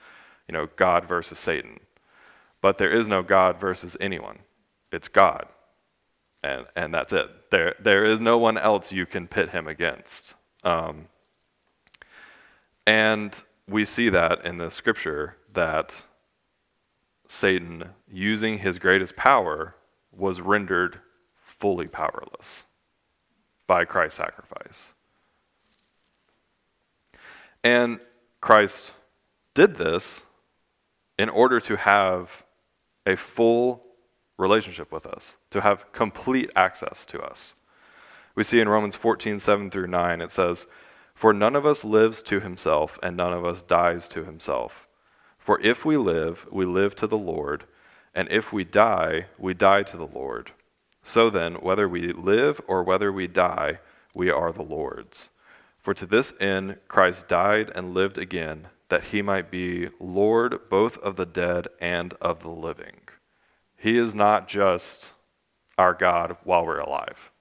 you 0.48 0.54
know, 0.54 0.68
God 0.76 1.06
versus 1.06 1.40
Satan. 1.40 1.80
But 2.62 2.78
there 2.78 2.92
is 2.92 3.08
no 3.08 3.24
God 3.24 3.60
versus 3.60 3.98
anyone. 4.00 4.40
It's 4.92 5.08
God. 5.08 5.48
And, 6.44 6.66
and 6.76 6.94
that's 6.94 7.14
it. 7.14 7.30
There, 7.50 7.76
there 7.80 8.06
is 8.06 8.20
no 8.20 8.38
one 8.38 8.58
else 8.58 8.92
you 8.92 9.06
can 9.06 9.28
pit 9.28 9.50
him 9.50 9.68
against. 9.68 10.36
Um, 10.64 11.08
and 12.86 13.36
we 13.68 13.86
see 13.86 14.10
that 14.10 14.46
in 14.46 14.58
the 14.58 14.70
scripture 14.70 15.38
that 15.54 16.04
Satan, 17.28 17.90
using 18.12 18.60
his 18.60 18.78
greatest 18.78 19.16
power, 19.16 19.76
was 20.12 20.42
rendered 20.42 21.00
fully 21.42 21.88
powerless 21.88 22.66
by 23.68 23.86
Christ's 23.86 24.18
sacrifice. 24.18 24.94
And 27.64 28.00
Christ 28.40 28.94
did 29.54 29.76
this 29.76 30.24
in 31.18 31.30
order 31.30 31.60
to 31.60 31.78
have 31.78 32.44
a 33.06 33.16
full 33.16 33.84
relationship 34.38 34.92
with 34.92 35.06
us, 35.06 35.38
to 35.52 35.62
have 35.62 35.92
complete 35.92 36.50
access 36.56 37.06
to 37.06 37.22
us. 37.22 37.54
We 38.34 38.44
see 38.44 38.60
in 38.60 38.70
Romans 38.70 38.96
14, 38.96 39.40
7 39.40 39.70
through 39.70 39.88
9, 39.88 40.22
it 40.22 40.32
says, 40.32 40.66
For 41.14 41.34
none 41.34 41.56
of 41.56 41.66
us 41.66 41.84
lives 41.84 42.22
to 42.24 42.40
himself, 42.40 42.98
and 43.04 43.16
none 43.16 43.34
of 43.34 43.46
us 43.46 43.62
dies 43.62 44.08
to 44.10 44.24
himself. 44.24 44.88
For 45.38 45.60
if 45.62 45.86
we 45.86 45.98
live, 45.98 46.48
we 46.52 46.66
live 46.66 46.96
to 46.96 47.08
the 47.08 47.18
Lord, 47.18 47.66
and 48.16 48.28
if 48.32 48.52
we 48.52 48.64
die, 48.64 49.28
we 49.38 49.54
die 49.54 49.84
to 49.84 49.98
the 49.98 50.08
Lord. 50.08 50.52
So 51.04 51.30
then, 51.30 51.56
whether 51.56 51.88
we 51.88 52.12
live 52.12 52.62
or 52.68 52.84
whether 52.84 53.12
we 53.12 53.28
die, 53.28 53.80
we 54.14 54.30
are 54.30 54.52
the 54.52 54.64
Lord's. 54.64 55.30
For 55.82 55.94
to 55.94 56.06
this 56.06 56.34
end 56.40 56.78
Christ 56.88 57.28
died 57.28 57.72
and 57.74 57.94
lived 57.94 58.18
again, 58.18 58.68
that 58.90 59.06
he 59.06 59.22
might 59.22 59.50
be 59.50 59.90
Lord 60.00 60.70
both 60.70 60.98
of 60.98 61.16
the 61.16 61.26
dead 61.26 61.68
and 61.80 62.14
of 62.22 62.42
the 62.42 62.50
living. 62.50 63.02
He 63.78 63.98
is 63.98 64.14
not 64.14 64.48
just 64.48 65.14
our 65.78 65.94
God 65.94 66.38
while 66.44 66.66
we're 66.66 66.80
alive, 66.80 67.32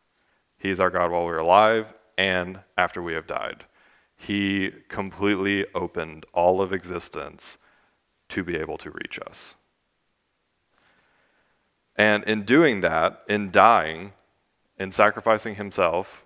He 0.59 0.71
is 0.71 0.81
our 0.81 0.91
God 0.91 1.11
while 1.11 1.25
we're 1.25 1.39
alive 1.39 1.87
and 2.17 2.61
after 2.77 3.03
we 3.03 3.15
have 3.15 3.27
died. 3.27 3.65
He 4.17 4.73
completely 4.89 5.67
opened 5.75 6.27
all 6.33 6.61
of 6.61 6.73
existence 6.73 7.59
to 8.29 8.45
be 8.45 8.57
able 8.57 8.79
to 8.79 8.91
reach 8.91 9.19
us. 9.27 9.55
And 11.97 12.25
in 12.25 12.45
doing 12.45 12.81
that, 12.83 13.23
in 13.29 13.51
dying, 13.51 14.13
in 14.79 14.91
sacrificing 14.91 15.57
himself, 15.57 16.20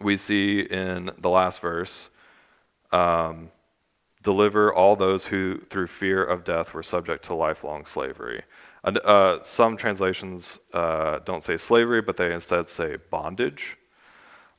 we 0.00 0.16
see 0.16 0.60
in 0.60 1.10
the 1.18 1.28
last 1.28 1.60
verse, 1.60 2.10
um, 2.92 3.50
deliver 4.22 4.72
all 4.72 4.96
those 4.96 5.26
who, 5.26 5.60
through 5.70 5.86
fear 5.86 6.24
of 6.24 6.44
death, 6.44 6.74
were 6.74 6.82
subject 6.82 7.24
to 7.24 7.34
lifelong 7.34 7.86
slavery. 7.86 8.42
And, 8.82 8.98
uh, 8.98 9.42
some 9.42 9.76
translations 9.76 10.58
uh, 10.72 11.20
don't 11.20 11.42
say 11.42 11.56
slavery, 11.56 12.00
but 12.00 12.16
they 12.16 12.32
instead 12.32 12.68
say 12.68 12.96
bondage. 13.10 13.76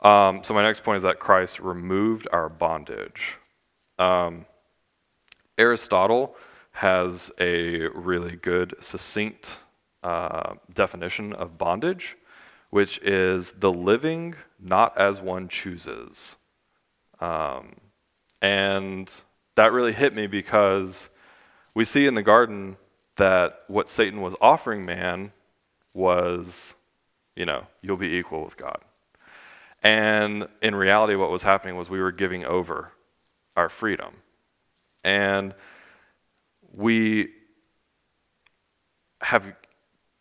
Um, 0.01 0.43
so, 0.43 0.53
my 0.53 0.63
next 0.63 0.83
point 0.83 0.97
is 0.97 1.03
that 1.03 1.19
Christ 1.19 1.59
removed 1.59 2.27
our 2.31 2.49
bondage. 2.49 3.37
Um, 3.99 4.45
Aristotle 5.57 6.35
has 6.71 7.31
a 7.39 7.87
really 7.89 8.35
good, 8.35 8.75
succinct 8.79 9.59
uh, 10.03 10.55
definition 10.73 11.33
of 11.33 11.57
bondage, 11.57 12.17
which 12.71 12.97
is 12.99 13.51
the 13.59 13.71
living 13.71 14.35
not 14.61 14.97
as 14.97 15.19
one 15.19 15.47
chooses. 15.47 16.35
Um, 17.19 17.75
and 18.41 19.09
that 19.55 19.71
really 19.71 19.93
hit 19.93 20.13
me 20.13 20.27
because 20.27 21.09
we 21.73 21.85
see 21.85 22.05
in 22.05 22.15
the 22.15 22.23
garden 22.23 22.77
that 23.17 23.63
what 23.67 23.89
Satan 23.89 24.21
was 24.21 24.35
offering 24.41 24.85
man 24.85 25.31
was, 25.93 26.75
you 27.35 27.45
know, 27.45 27.67
you'll 27.81 27.97
be 27.97 28.15
equal 28.15 28.43
with 28.43 28.57
God. 28.57 28.79
And 29.83 30.47
in 30.61 30.75
reality, 30.75 31.15
what 31.15 31.31
was 31.31 31.43
happening 31.43 31.75
was 31.75 31.89
we 31.89 31.99
were 31.99 32.11
giving 32.11 32.45
over 32.45 32.91
our 33.55 33.69
freedom. 33.69 34.13
And 35.03 35.55
we 36.73 37.29
have 39.21 39.55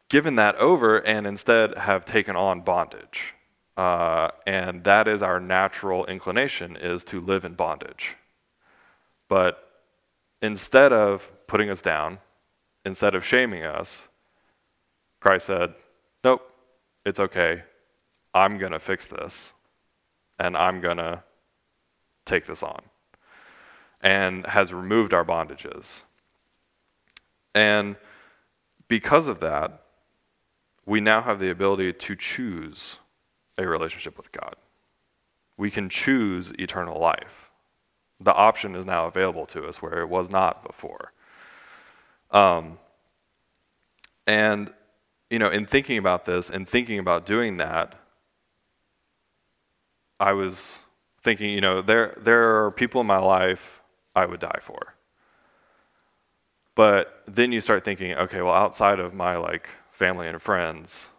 given 0.09 0.37
that 0.37 0.57
over 0.57 0.99
and 0.99 1.27
instead 1.27 1.77
have 1.79 2.05
taken 2.05 2.37
on 2.37 2.63
bondage. 2.63 3.35
Uh, 3.81 4.31
and 4.47 4.85
that 4.85 5.09
is 5.09 5.23
our 5.23 5.41
natural 5.41 6.05
inclination 6.05 6.77
is 6.77 7.03
to 7.03 7.19
live 7.19 7.47
in 7.47 7.55
bondage. 7.55 8.15
But 9.27 9.71
instead 10.43 10.93
of 10.93 11.27
putting 11.47 11.71
us 11.71 11.81
down, 11.81 12.19
instead 12.85 13.15
of 13.15 13.25
shaming 13.25 13.65
us, 13.65 14.07
Christ 15.19 15.47
said, 15.47 15.73
Nope, 16.23 16.43
it's 17.07 17.19
okay. 17.21 17.63
I'm 18.35 18.59
going 18.59 18.73
to 18.73 18.79
fix 18.79 19.07
this, 19.07 19.55
and 20.39 20.59
I'm 20.59 20.83
going 20.83 20.99
to 20.99 21.23
take 22.27 22.45
this 22.45 22.63
on, 22.63 22.83
and 24.03 24.45
has 24.45 24.75
removed 24.75 25.15
our 25.15 25.25
bondages. 25.25 26.03
And 27.55 27.97
because 28.89 29.27
of 29.27 29.41
that, 29.41 29.85
we 30.85 31.01
now 31.01 31.23
have 31.23 31.39
the 31.39 31.49
ability 31.49 31.95
to 31.95 32.15
choose 32.15 32.99
a 33.61 33.69
relationship 33.69 34.17
with 34.17 34.33
God. 34.33 34.57
We 35.57 35.71
can 35.71 35.89
choose 35.89 36.53
eternal 36.59 36.99
life. 36.99 37.51
The 38.21 38.35
option 38.35 38.75
is 38.75 38.87
now 38.87 39.07
available 39.07 39.47
to 39.47 39.67
us 39.67 39.81
where 39.81 40.01
it 40.01 40.09
was 40.09 40.29
not 40.31 40.67
before. 40.67 41.13
Um, 42.31 42.79
and, 44.27 44.73
you 45.31 45.39
know, 45.39 45.49
in 45.49 45.67
thinking 45.67 45.99
about 45.99 46.25
this 46.25 46.51
and 46.51 46.69
thinking 46.69 46.99
about 46.99 47.27
doing 47.27 47.57
that, 47.59 47.95
I 50.19 50.33
was 50.33 50.81
thinking, 51.23 51.51
you 51.51 51.61
know, 51.61 51.83
there, 51.83 52.15
there 52.19 52.65
are 52.65 52.71
people 52.71 53.01
in 53.01 53.07
my 53.07 53.19
life 53.19 53.81
I 54.15 54.27
would 54.27 54.41
die 54.41 54.61
for. 54.63 54.95
But 56.75 57.23
then 57.27 57.53
you 57.53 57.61
start 57.61 57.85
thinking, 57.85 58.15
okay, 58.15 58.43
well, 58.43 58.55
outside 58.55 59.01
of 59.01 59.13
my 59.15 59.37
like 59.37 59.69
family 59.93 60.29
and 60.29 60.41
friends, 60.41 61.11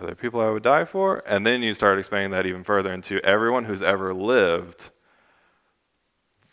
are 0.00 0.06
there 0.06 0.14
people 0.14 0.40
I 0.40 0.50
would 0.50 0.62
die 0.62 0.84
for? 0.84 1.22
And 1.26 1.46
then 1.46 1.62
you 1.62 1.74
start 1.74 1.98
expanding 1.98 2.30
that 2.30 2.46
even 2.46 2.64
further 2.64 2.92
into 2.92 3.24
everyone 3.24 3.64
who's 3.64 3.82
ever 3.82 4.14
lived. 4.14 4.90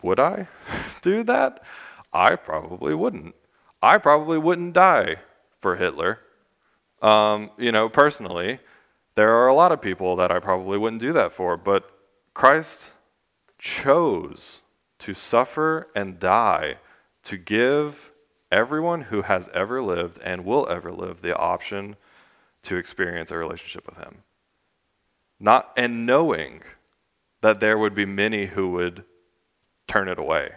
Would 0.01 0.19
I 0.19 0.47
do 1.01 1.23
that? 1.23 1.63
I 2.11 2.35
probably 2.35 2.93
wouldn't. 2.93 3.35
I 3.81 3.97
probably 3.97 4.37
wouldn't 4.37 4.73
die 4.73 5.17
for 5.61 5.75
Hitler. 5.75 6.19
Um, 7.01 7.51
you 7.57 7.71
know, 7.71 7.89
personally, 7.89 8.59
there 9.15 9.35
are 9.35 9.47
a 9.47 9.53
lot 9.53 9.71
of 9.71 9.81
people 9.81 10.15
that 10.17 10.31
I 10.31 10.39
probably 10.39 10.77
wouldn't 10.77 11.01
do 11.01 11.13
that 11.13 11.31
for, 11.31 11.57
but 11.57 11.89
Christ 12.33 12.91
chose 13.57 14.61
to 14.99 15.13
suffer 15.13 15.87
and 15.95 16.19
die 16.19 16.77
to 17.23 17.37
give 17.37 18.11
everyone 18.51 19.01
who 19.01 19.23
has 19.23 19.49
ever 19.53 19.81
lived 19.81 20.19
and 20.23 20.45
will 20.45 20.67
ever 20.69 20.91
live 20.91 21.21
the 21.21 21.35
option 21.35 21.95
to 22.63 22.75
experience 22.75 23.31
a 23.31 23.37
relationship 23.37 23.85
with 23.85 23.97
him. 23.97 24.23
Not 25.39 25.71
and 25.77 26.05
knowing 26.05 26.63
that 27.41 27.59
there 27.59 27.77
would 27.77 27.93
be 27.93 28.05
many 28.05 28.47
who 28.47 28.71
would 28.71 29.03
turn 29.87 30.07
it 30.07 30.17
away, 30.17 30.51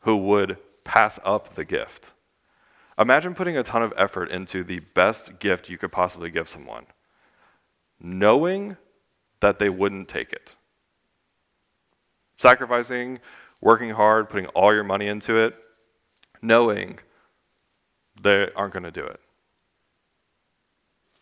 who 0.00 0.16
would 0.16 0.58
pass 0.84 1.18
up 1.24 1.54
the 1.54 1.64
gift. 1.64 2.12
Imagine 2.98 3.34
putting 3.34 3.56
a 3.56 3.62
ton 3.62 3.82
of 3.82 3.92
effort 3.96 4.30
into 4.30 4.62
the 4.62 4.80
best 4.80 5.38
gift 5.38 5.68
you 5.68 5.78
could 5.78 5.90
possibly 5.90 6.30
give 6.30 6.48
someone, 6.48 6.86
knowing 7.98 8.76
that 9.40 9.58
they 9.58 9.68
wouldn't 9.68 10.08
take 10.08 10.32
it. 10.32 10.54
Sacrificing, 12.36 13.18
working 13.60 13.90
hard, 13.90 14.28
putting 14.28 14.46
all 14.48 14.72
your 14.72 14.84
money 14.84 15.06
into 15.06 15.36
it, 15.36 15.56
knowing 16.42 16.98
they 18.22 18.48
aren't 18.54 18.72
going 18.72 18.84
to 18.84 18.92
do 18.92 19.04
it. 19.04 19.20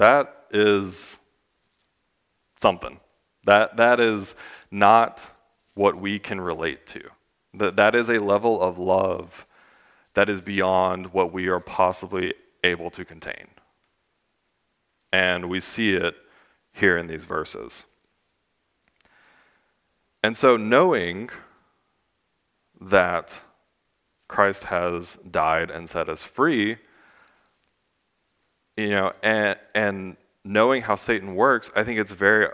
That 0.02 0.47
is 0.50 1.21
something. 2.61 2.98
That, 3.44 3.76
that 3.76 4.00
is 4.00 4.35
not 4.68 5.20
what 5.74 5.94
we 5.94 6.18
can 6.18 6.40
relate 6.40 6.88
to. 6.88 7.03
That, 7.55 7.76
that 7.76 7.94
is 7.94 8.09
a 8.11 8.18
level 8.18 8.61
of 8.61 8.81
love 8.81 9.46
that 10.14 10.29
is 10.29 10.40
beyond 10.40 11.12
what 11.12 11.33
we 11.33 11.46
are 11.46 11.61
possibly 11.61 12.35
able 12.64 12.90
to 12.90 13.05
contain. 13.05 13.46
And 15.12 15.48
we 15.48 15.61
see 15.61 15.94
it 15.94 16.16
here 16.72 16.98
in 16.98 17.07
these 17.07 17.22
verses. 17.22 17.85
And 20.24 20.37
so, 20.37 20.57
knowing 20.57 21.31
that 22.81 23.38
Christ 24.26 24.64
has 24.64 25.16
died 25.31 25.70
and 25.70 25.88
set 25.88 26.09
us 26.09 26.24
free, 26.24 26.79
you 28.76 28.90
know, 28.90 29.12
and, 29.22 29.58
and 29.74 30.16
knowing 30.44 30.82
how 30.82 30.96
Satan 30.96 31.35
works, 31.35 31.70
I 31.74 31.85
think 31.85 31.98
it's 31.98 32.12
very 32.12 32.48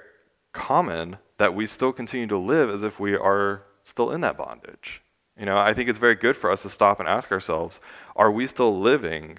common 0.53 1.19
that 1.39 1.55
we 1.55 1.67
still 1.67 1.93
continue 1.93 2.27
to 2.27 2.39
live 2.39 2.71
as 2.71 2.83
if 2.83 2.99
we 2.99 3.15
are 3.15 3.63
still 3.85 4.11
in 4.11 4.21
that 4.23 4.37
bondage. 4.37 5.03
You 5.39 5.47
know, 5.47 5.57
I 5.57 5.73
think 5.73 5.89
it's 5.89 5.99
very 5.99 6.17
good 6.17 6.37
for 6.37 6.51
us 6.51 6.63
to 6.63 6.71
stop 6.71 6.99
and 6.99 7.09
ask 7.09 7.31
ourselves, 7.31 7.81
are 8.17 8.31
we 8.31 8.47
still 8.47 8.79
living 8.79 9.39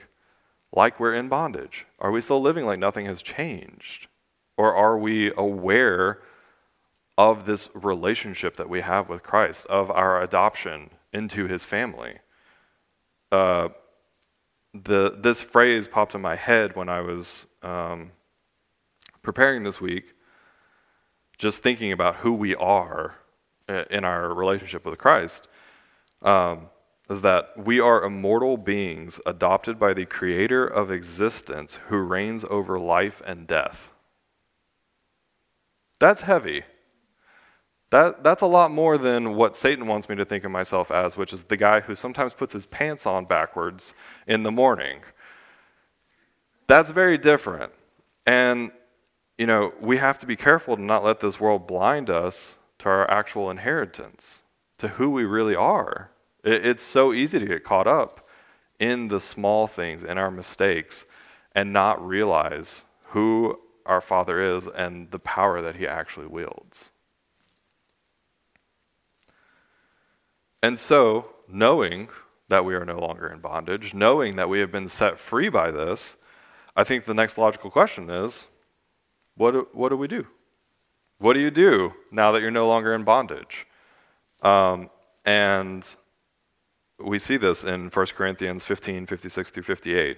like 0.71 0.99
we're 0.99 1.15
in 1.15 1.27
bondage? 1.27 1.85
Are 1.99 2.11
we 2.11 2.21
still 2.21 2.41
living 2.41 2.65
like 2.65 2.79
nothing 2.79 3.05
has 3.05 3.21
changed? 3.21 4.07
Or 4.55 4.73
are 4.73 4.97
we 4.97 5.33
aware 5.35 6.19
of 7.17 7.45
this 7.45 7.69
relationship 7.73 8.55
that 8.55 8.69
we 8.69 8.79
have 8.81 9.09
with 9.09 9.23
Christ, 9.23 9.65
of 9.65 9.91
our 9.91 10.21
adoption 10.21 10.91
into 11.11 11.47
his 11.47 11.65
family? 11.65 12.19
uh, 13.31 13.69
the, 14.73 15.17
this 15.19 15.41
phrase 15.41 15.88
popped 15.88 16.15
in 16.15 16.21
my 16.21 16.36
head 16.36 16.75
when 16.75 16.89
I 16.89 17.01
was 17.01 17.47
um, 17.63 18.12
preparing 19.21 19.63
this 19.63 19.82
week, 19.82 20.13
just 21.38 21.62
thinking 21.62 21.91
about 21.91 22.17
who 22.17 22.34
we 22.34 22.55
are 22.55 23.15
uh, 23.67 23.84
in 23.89 24.03
our 24.03 24.34
relationship 24.34 24.86
with 24.86 24.97
Christ, 24.97 25.47
um, 26.21 26.67
is 27.10 27.21
that 27.21 27.51
we 27.58 27.79
are 27.79 28.03
immortal 28.03 28.58
beings 28.58 29.19
adopted 29.25 29.79
by 29.79 29.93
the 29.93 30.05
creator 30.05 30.67
of 30.67 30.91
existence 30.91 31.79
who 31.88 31.97
reigns 31.97 32.45
over 32.49 32.79
life 32.79 33.21
and 33.25 33.47
death. 33.47 33.91
That's 35.99 36.21
heavy. 36.21 36.63
That, 37.91 38.23
that's 38.23 38.43
a 38.43 38.47
lot 38.47 38.71
more 38.71 38.97
than 38.97 39.36
what 39.36 39.56
Satan 39.56 39.88
wants 39.88 40.10
me 40.10 40.15
to 40.15 40.25
think 40.25 40.43
of 40.43 40.52
myself 40.52 40.91
as, 40.91 41.17
which 41.17 41.34
is 41.34 41.45
the 41.45 41.58
guy 41.58 41.80
who 41.80 41.95
sometimes 41.95 42.34
puts 42.34 42.54
his 42.54 42.67
pants 42.67 43.06
on 43.08 43.25
backwards 43.25 43.93
in 44.28 44.43
the 44.43 44.52
morning. 44.52 44.99
That's 46.67 46.91
very 46.91 47.17
different. 47.17 47.73
And, 48.28 48.71
you 49.39 49.47
know, 49.47 49.73
we 49.82 49.97
have 49.97 50.19
to 50.19 50.28
be 50.28 50.36
careful 50.36 50.75
to 50.75 50.82
not 50.82 51.04
let 51.04 51.19
this 51.19 51.39
world 51.39 51.65
blind 51.65 52.12
us 52.12 52.58
to 52.80 52.89
our 52.89 53.10
actual 53.10 53.49
inheritance, 53.49 54.43
to 54.78 54.89
who 54.89 55.10
we 55.10 55.25
really 55.25 55.56
are. 55.56 56.12
It, 56.43 56.65
it's 56.65 56.84
so 56.84 57.12
easy 57.12 57.39
to 57.39 57.45
get 57.45 57.63
caught 57.63 57.88
up 57.88 58.28
in 58.80 59.08
the 59.08 59.19
small 59.19 59.65
things, 59.65 60.04
in 60.04 60.19
our 60.19 60.30
mistakes, 60.30 61.06
and 61.56 61.73
not 61.73 62.06
realize 62.06 62.84
who 63.08 63.60
our 63.88 63.99
Father 63.99 64.39
is 64.39 64.67
and 64.67 65.10
the 65.10 65.17
power 65.19 65.60
that 65.63 65.75
He 65.75 65.88
actually 65.88 66.28
wields. 66.28 66.91
And 70.61 70.77
so, 70.77 71.33
knowing 71.47 72.09
that 72.49 72.65
we 72.65 72.75
are 72.75 72.85
no 72.85 72.99
longer 72.99 73.27
in 73.27 73.39
bondage, 73.39 73.93
knowing 73.93 74.35
that 74.35 74.49
we 74.49 74.59
have 74.59 74.71
been 74.71 74.89
set 74.89 75.19
free 75.19 75.49
by 75.49 75.71
this, 75.71 76.17
I 76.75 76.83
think 76.83 77.05
the 77.05 77.13
next 77.13 77.37
logical 77.37 77.69
question 77.69 78.09
is 78.09 78.47
what 79.35 79.51
do, 79.51 79.67
what 79.73 79.89
do 79.89 79.97
we 79.97 80.07
do? 80.07 80.27
What 81.19 81.33
do 81.33 81.39
you 81.39 81.51
do 81.51 81.93
now 82.11 82.31
that 82.31 82.41
you're 82.41 82.51
no 82.51 82.67
longer 82.67 82.93
in 82.93 83.03
bondage? 83.03 83.67
Um, 84.41 84.89
and 85.25 85.85
we 86.99 87.19
see 87.19 87.37
this 87.37 87.63
in 87.63 87.89
1 87.89 88.05
Corinthians 88.07 88.63
15 88.63 89.05
56 89.05 89.51
through 89.51 89.63
58. 89.63 90.17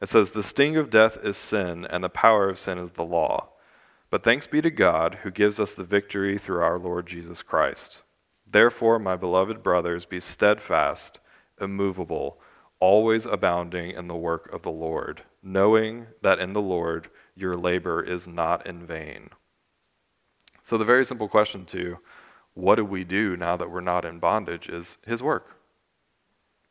It 0.00 0.08
says, 0.08 0.30
The 0.30 0.42
sting 0.42 0.76
of 0.76 0.90
death 0.90 1.18
is 1.22 1.36
sin, 1.36 1.86
and 1.86 2.04
the 2.04 2.08
power 2.08 2.48
of 2.48 2.58
sin 2.58 2.78
is 2.78 2.92
the 2.92 3.04
law. 3.04 3.48
But 4.10 4.22
thanks 4.22 4.46
be 4.46 4.60
to 4.60 4.70
God 4.70 5.18
who 5.22 5.30
gives 5.30 5.58
us 5.58 5.74
the 5.74 5.84
victory 5.84 6.38
through 6.38 6.62
our 6.62 6.78
Lord 6.78 7.06
Jesus 7.06 7.42
Christ. 7.42 8.02
Therefore, 8.46 8.98
my 8.98 9.16
beloved 9.16 9.62
brothers, 9.62 10.06
be 10.06 10.20
steadfast, 10.20 11.18
immovable, 11.60 12.40
always 12.78 13.26
abounding 13.26 13.90
in 13.90 14.06
the 14.06 14.14
work 14.16 14.52
of 14.52 14.62
the 14.62 14.70
Lord, 14.70 15.22
knowing 15.42 16.06
that 16.22 16.38
in 16.38 16.52
the 16.52 16.62
Lord 16.62 17.08
your 17.34 17.56
labor 17.56 18.02
is 18.02 18.26
not 18.26 18.66
in 18.66 18.86
vain. 18.86 19.30
So, 20.62 20.78
the 20.78 20.84
very 20.84 21.04
simple 21.04 21.28
question 21.28 21.64
to 21.66 21.98
what 22.54 22.76
do 22.76 22.84
we 22.84 23.04
do 23.04 23.36
now 23.36 23.56
that 23.56 23.70
we're 23.70 23.80
not 23.80 24.04
in 24.04 24.18
bondage 24.18 24.68
is 24.68 24.98
His 25.06 25.22
work. 25.22 25.58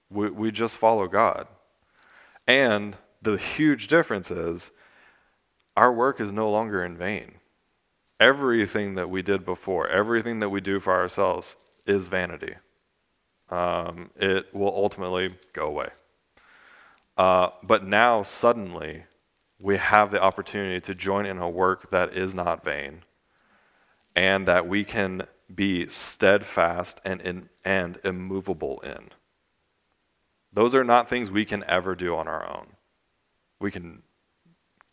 We, 0.09 0.29
we 0.29 0.51
just 0.51 0.77
follow 0.77 1.07
God. 1.07 1.47
And 2.47 2.97
the 3.21 3.37
huge 3.37 3.87
difference 3.87 4.31
is 4.31 4.71
our 5.75 5.91
work 5.91 6.19
is 6.19 6.31
no 6.31 6.49
longer 6.49 6.83
in 6.83 6.97
vain. 6.97 7.35
Everything 8.19 8.95
that 8.95 9.09
we 9.09 9.21
did 9.21 9.45
before, 9.45 9.87
everything 9.87 10.39
that 10.39 10.49
we 10.49 10.61
do 10.61 10.79
for 10.79 10.93
ourselves, 10.93 11.55
is 11.85 12.07
vanity. 12.07 12.55
Um, 13.49 14.09
it 14.15 14.53
will 14.53 14.73
ultimately 14.75 15.35
go 15.53 15.67
away. 15.67 15.89
Uh, 17.17 17.49
but 17.63 17.85
now, 17.85 18.23
suddenly, 18.23 19.03
we 19.59 19.77
have 19.77 20.11
the 20.11 20.21
opportunity 20.21 20.81
to 20.81 20.95
join 20.95 21.25
in 21.25 21.37
a 21.37 21.49
work 21.49 21.89
that 21.91 22.15
is 22.15 22.33
not 22.33 22.63
vain 22.63 23.03
and 24.15 24.47
that 24.47 24.67
we 24.67 24.83
can 24.83 25.23
be 25.53 25.87
steadfast 25.87 26.99
and, 27.05 27.21
in, 27.21 27.49
and 27.63 27.99
immovable 28.03 28.79
in. 28.81 29.09
Those 30.51 30.73
are 30.73 30.83
not 30.83 31.09
things 31.09 31.29
we 31.29 31.45
can 31.45 31.63
ever 31.67 31.95
do 31.95 32.15
on 32.15 32.27
our 32.27 32.49
own. 32.49 32.67
We 33.59 33.71
can 33.71 34.01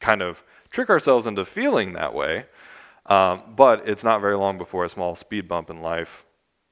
kind 0.01 0.21
of 0.21 0.43
trick 0.71 0.91
ourselves 0.91 1.27
into 1.27 1.45
feeling 1.45 1.93
that 1.93 2.13
way, 2.13 2.47
um, 3.07 3.43
but 3.57 3.89
it's 3.89 4.05
not 4.05 4.21
very 4.21 4.37
long 4.37 4.59
before 4.59 4.85
a 4.85 4.89
small 4.89 5.15
speed 5.15 5.49
bump 5.49 5.71
in 5.71 5.81
life 5.81 6.25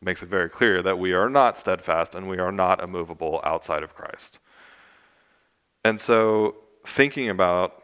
makes 0.02 0.22
it 0.22 0.28
very 0.28 0.48
clear 0.48 0.82
that 0.82 0.98
we 0.98 1.12
are 1.12 1.28
not 1.28 1.58
steadfast 1.58 2.14
and 2.14 2.28
we 2.28 2.38
are 2.38 2.52
not 2.52 2.82
immovable 2.82 3.40
outside 3.44 3.82
of 3.82 3.94
Christ. 3.94 4.38
And 5.84 6.00
so, 6.00 6.56
thinking 6.86 7.28
about 7.28 7.82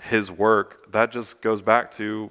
his 0.00 0.30
work, 0.30 0.90
that 0.92 1.12
just 1.12 1.40
goes 1.40 1.62
back 1.62 1.90
to 1.92 2.30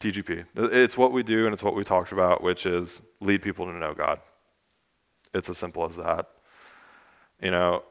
TGP. 0.00 0.44
It's 0.54 0.96
what 0.96 1.12
we 1.12 1.22
do 1.22 1.46
and 1.46 1.52
it's 1.52 1.62
what 1.62 1.74
we 1.74 1.84
talked 1.84 2.12
about, 2.12 2.42
which 2.42 2.66
is 2.66 3.02
lead 3.20 3.42
people 3.42 3.66
to 3.66 3.72
know 3.72 3.94
God. 3.94 4.20
It's 5.34 5.48
as 5.48 5.58
simple 5.58 5.84
as 5.84 5.96
that. 5.96 6.26
You 7.42 7.50
know, 7.50 7.82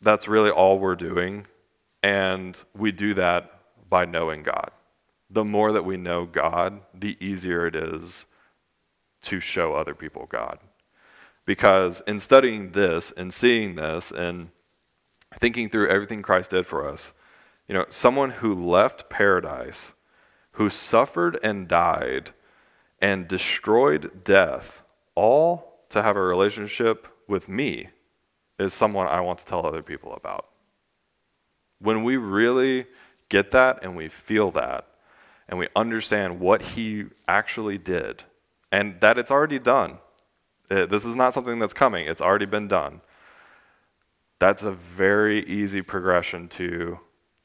that's 0.00 0.28
really 0.28 0.50
all 0.50 0.78
we're 0.78 0.96
doing. 0.96 1.46
And 2.02 2.56
we 2.74 2.92
do 2.92 3.14
that 3.14 3.60
by 3.88 4.06
knowing 4.06 4.42
God. 4.42 4.70
The 5.28 5.44
more 5.44 5.72
that 5.72 5.84
we 5.84 5.96
know 5.96 6.24
God, 6.24 6.80
the 6.94 7.16
easier 7.20 7.66
it 7.66 7.76
is 7.76 8.26
to 9.22 9.40
show 9.40 9.74
other 9.74 9.94
people 9.94 10.26
God. 10.26 10.58
Because 11.44 12.02
in 12.06 12.20
studying 12.20 12.72
this 12.72 13.12
and 13.16 13.32
seeing 13.32 13.74
this 13.74 14.10
and 14.10 14.50
thinking 15.38 15.68
through 15.68 15.88
everything 15.88 16.22
Christ 16.22 16.50
did 16.50 16.66
for 16.66 16.88
us, 16.88 17.12
you 17.68 17.74
know, 17.74 17.86
someone 17.88 18.30
who 18.30 18.54
left 18.54 19.08
paradise, 19.08 19.92
who 20.52 20.70
suffered 20.70 21.38
and 21.42 21.68
died 21.68 22.30
and 23.00 23.28
destroyed 23.28 24.24
death, 24.24 24.82
all 25.14 25.80
to 25.88 26.02
have 26.02 26.16
a 26.16 26.20
relationship 26.20 27.08
with 27.26 27.48
me, 27.48 27.88
is 28.58 28.74
someone 28.74 29.06
I 29.06 29.20
want 29.20 29.38
to 29.38 29.46
tell 29.46 29.66
other 29.66 29.82
people 29.82 30.12
about. 30.14 30.46
When 31.80 32.04
we 32.04 32.16
really 32.16 32.86
get 33.28 33.52
that 33.52 33.82
and 33.82 33.96
we 33.96 34.08
feel 34.08 34.50
that, 34.52 34.86
and 35.48 35.58
we 35.58 35.68
understand 35.74 36.38
what 36.38 36.62
he 36.62 37.06
actually 37.26 37.78
did, 37.78 38.22
and 38.72 39.00
that 39.00 39.18
it's 39.18 39.30
already 39.30 39.58
done. 39.58 39.98
Uh, 40.70 40.86
this 40.86 41.04
is 41.04 41.16
not 41.16 41.34
something 41.34 41.58
that's 41.58 41.74
coming, 41.74 42.06
it's 42.06 42.20
already 42.20 42.46
been 42.46 42.68
done. 42.68 43.00
That's 44.38 44.62
a 44.62 44.72
very 44.72 45.44
easy 45.46 45.82
progression 45.82 46.48
to, 46.48 46.98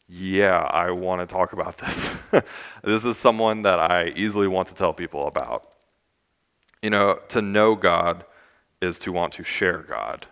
yeah, 0.08 0.60
I 0.60 0.92
want 0.92 1.22
to 1.22 1.28
talk 1.28 1.52
about 1.52 1.78
this. 1.78 2.10
this 2.84 3.04
is 3.04 3.18
someone 3.18 3.64
that 3.64 3.80
I 3.80 4.14
easily 4.16 4.48
want 4.48 4.70
to 4.70 4.76
tell 4.76 4.94
people 4.94 5.28
about. 5.28 5.72
You 6.82 6.92
know, 6.92 7.20
to 7.30 7.42
know 7.42 7.76
God 7.76 8.24
is 8.82 9.00
to 9.00 9.12
want 9.12 9.34
to 9.34 9.44
share 9.44 9.80
God. 9.80 10.26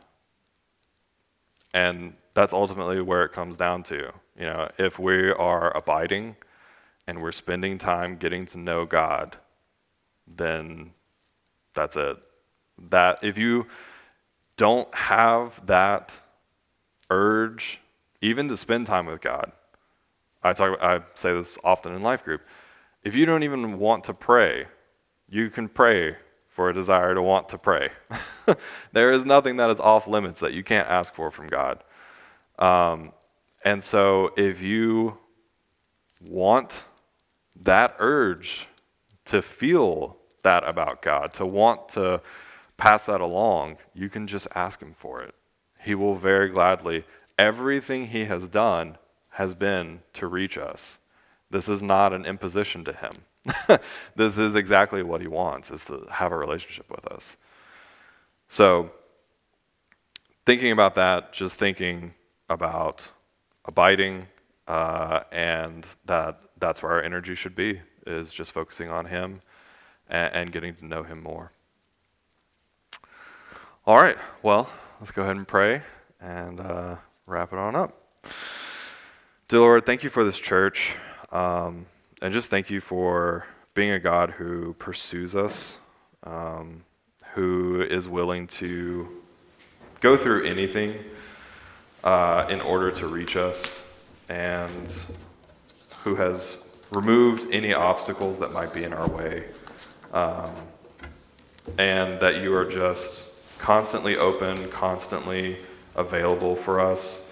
And 1.74 2.14
that's 2.34 2.54
ultimately 2.54 3.02
where 3.02 3.26
it 3.26 3.32
comes 3.32 3.58
down 3.58 3.84
to. 3.84 4.12
You 4.38 4.46
know, 4.46 4.70
if 4.78 5.00
we 5.00 5.32
are 5.32 5.76
abiding 5.76 6.36
and 7.08 7.22
we're 7.22 7.32
spending 7.32 7.78
time 7.78 8.18
getting 8.18 8.46
to 8.48 8.58
know 8.58 8.86
God, 8.86 9.38
then 10.28 10.92
that's 11.74 11.96
it. 11.96 12.18
That 12.90 13.20
if 13.24 13.38
you 13.38 13.68
don't 14.58 14.94
have 14.94 15.66
that 15.66 16.12
urge, 17.10 17.80
even 18.22 18.48
to 18.50 18.58
spend 18.58 18.88
time 18.88 19.06
with 19.06 19.22
God, 19.22 19.52
I 20.44 20.54
talk. 20.54 20.78
I 20.82 21.02
say 21.16 21.34
this 21.34 21.56
often 21.64 21.94
in 21.94 22.02
life 22.02 22.24
group. 22.24 22.42
If 23.04 23.16
you 23.16 23.26
don't 23.26 23.44
even 23.44 23.80
want 23.80 24.06
to 24.06 24.14
pray, 24.14 24.68
you 25.30 25.50
can 25.50 25.68
pray 25.68 26.16
for 26.50 26.70
a 26.70 26.74
desire 26.74 27.16
to 27.16 27.22
want 27.22 27.50
to 27.50 27.58
pray. 27.58 27.90
there 28.94 29.12
is 29.12 29.26
nothing 29.26 29.58
that 29.58 29.70
is 29.70 29.80
off 29.80 30.08
limits 30.08 30.40
that 30.42 30.54
you 30.54 30.64
can't 30.64 30.88
ask 30.88 31.14
for 31.14 31.32
from 31.32 31.48
God. 31.48 31.84
Um, 32.60 33.12
and 33.66 33.82
so 33.82 34.32
if 34.38 34.62
you 34.62 35.18
want 36.22 36.84
that 37.64 37.96
urge 38.00 38.68
to 39.26 39.42
feel 39.42 40.18
that 40.44 40.68
about 40.68 41.02
God, 41.02 41.34
to 41.34 41.46
want 41.46 41.90
to 41.90 42.22
pass 42.78 43.06
that 43.06 43.22
along, 43.22 43.78
you 43.94 44.10
can 44.10 44.28
just 44.28 44.48
ask 44.54 44.82
Him 44.82 44.94
for 44.94 45.22
it. 45.22 45.34
He 45.80 45.96
will 45.96 46.16
very 46.16 46.50
gladly. 46.50 47.06
Everything 47.38 48.08
He 48.08 48.26
has 48.26 48.48
done 48.48 48.98
has 49.30 49.56
been 49.56 50.02
to 50.14 50.28
reach 50.28 50.58
us. 50.58 51.00
This 51.50 51.68
is 51.68 51.82
not 51.82 52.14
an 52.14 52.26
imposition 52.26 52.84
to 52.86 52.94
Him. 52.94 53.80
this 54.16 54.38
is 54.38 54.56
exactly 54.56 55.04
what 55.04 55.22
He 55.22 55.28
wants, 55.28 55.72
is 55.72 55.86
to 55.86 56.06
have 56.10 56.32
a 56.32 56.38
relationship 56.38 56.90
with 56.90 57.06
us. 57.08 57.38
So, 58.48 58.92
thinking 60.46 60.72
about 60.72 60.96
that, 60.96 61.34
just 61.34 61.58
thinking 61.58 62.14
about 62.50 63.08
abiding 63.66 64.28
uh, 64.68 65.22
and 65.32 65.86
that 66.06 66.40
that's 66.58 66.84
where 66.84 66.94
our 66.94 67.02
energy 67.02 67.36
should 67.36 67.56
be 67.56 67.80
is 68.06 68.34
just 68.34 68.52
focusing 68.52 68.90
on 68.90 69.06
him 69.06 69.42
and, 70.10 70.34
and 70.34 70.52
getting 70.52 70.76
to 70.76 70.86
know 70.86 71.04
him 71.04 71.22
more. 71.22 71.52
All 73.86 73.98
right 73.98 74.18
well 74.42 74.70
let's 75.00 75.12
go 75.12 75.24
ahead 75.24 75.36
and 75.36 75.48
pray 75.48 75.82
and 76.22 76.60
uh, 76.60 76.96
wrap 77.26 77.52
it 77.52 77.60
on 77.60 77.76
up. 77.76 77.98
Dear 79.48 79.60
lord 79.60 79.86
thank 79.86 80.04
you 80.04 80.10
for 80.10 80.24
this 80.24 80.40
church 80.40 80.96
um, 81.32 81.86
and 82.22 82.34
just 82.34 82.50
thank 82.50 82.70
you 82.70 82.80
for 82.80 83.46
being 83.74 83.92
a 83.92 84.00
god 84.00 84.32
who 84.32 84.74
pursues 84.80 85.36
us 85.36 85.78
um, 86.24 86.84
who 87.34 87.82
is 87.82 88.08
willing 88.08 88.48
to 88.48 89.08
go 90.00 90.16
through 90.16 90.46
anything 90.46 90.98
uh, 92.04 92.46
in 92.50 92.62
order 92.62 92.92
to 92.92 93.08
reach 93.08 93.36
us 93.36 93.80
and 94.30 94.94
who 96.04 96.16
has 96.16 96.58
removed 96.94 97.52
any 97.54 97.74
obstacles 97.74 98.40
that 98.40 98.54
might 98.54 98.74
be 98.74 98.84
in 98.84 98.94
our 98.94 99.08
way. 99.10 99.46
Um, 100.14 100.52
and 101.78 102.20
that 102.20 102.42
you 102.42 102.54
are 102.56 102.66
just 102.66 103.26
constantly 103.58 104.18
open, 104.18 104.70
constantly 104.70 105.58
available 105.96 106.56
for 106.56 106.80
us. 106.80 107.26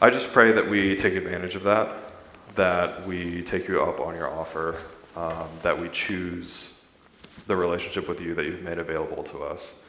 I 0.00 0.10
just 0.10 0.32
pray 0.32 0.52
that 0.52 0.68
we 0.68 0.94
take 0.94 1.14
advantage 1.14 1.54
of 1.54 1.64
that, 1.64 2.12
that 2.54 3.06
we 3.06 3.42
take 3.42 3.66
you 3.66 3.82
up 3.82 4.00
on 4.00 4.14
your 4.14 4.30
offer, 4.30 4.76
um, 5.16 5.48
that 5.62 5.78
we 5.78 5.88
choose 5.88 6.72
the 7.46 7.56
relationship 7.56 8.08
with 8.08 8.20
you 8.20 8.34
that 8.34 8.44
you've 8.44 8.62
made 8.62 8.78
available 8.78 9.22
to 9.24 9.42
us. 9.42 9.80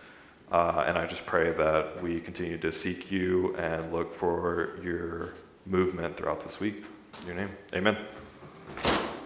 Uh, 0.52 0.86
and 0.88 0.98
I 0.98 1.06
just 1.06 1.26
pray 1.26 1.52
that 1.52 2.02
we 2.02 2.22
continue 2.22 2.58
to 2.60 2.72
seek 2.72 3.12
you 3.12 3.56
and 3.58 3.92
look 3.92 4.16
for 4.16 4.80
your 4.82 5.34
movement 5.66 6.16
throughout 6.16 6.42
this 6.42 6.60
week. 6.60 6.86
In 7.22 7.28
your 7.28 7.36
name, 7.36 7.50
amen. 7.74 7.98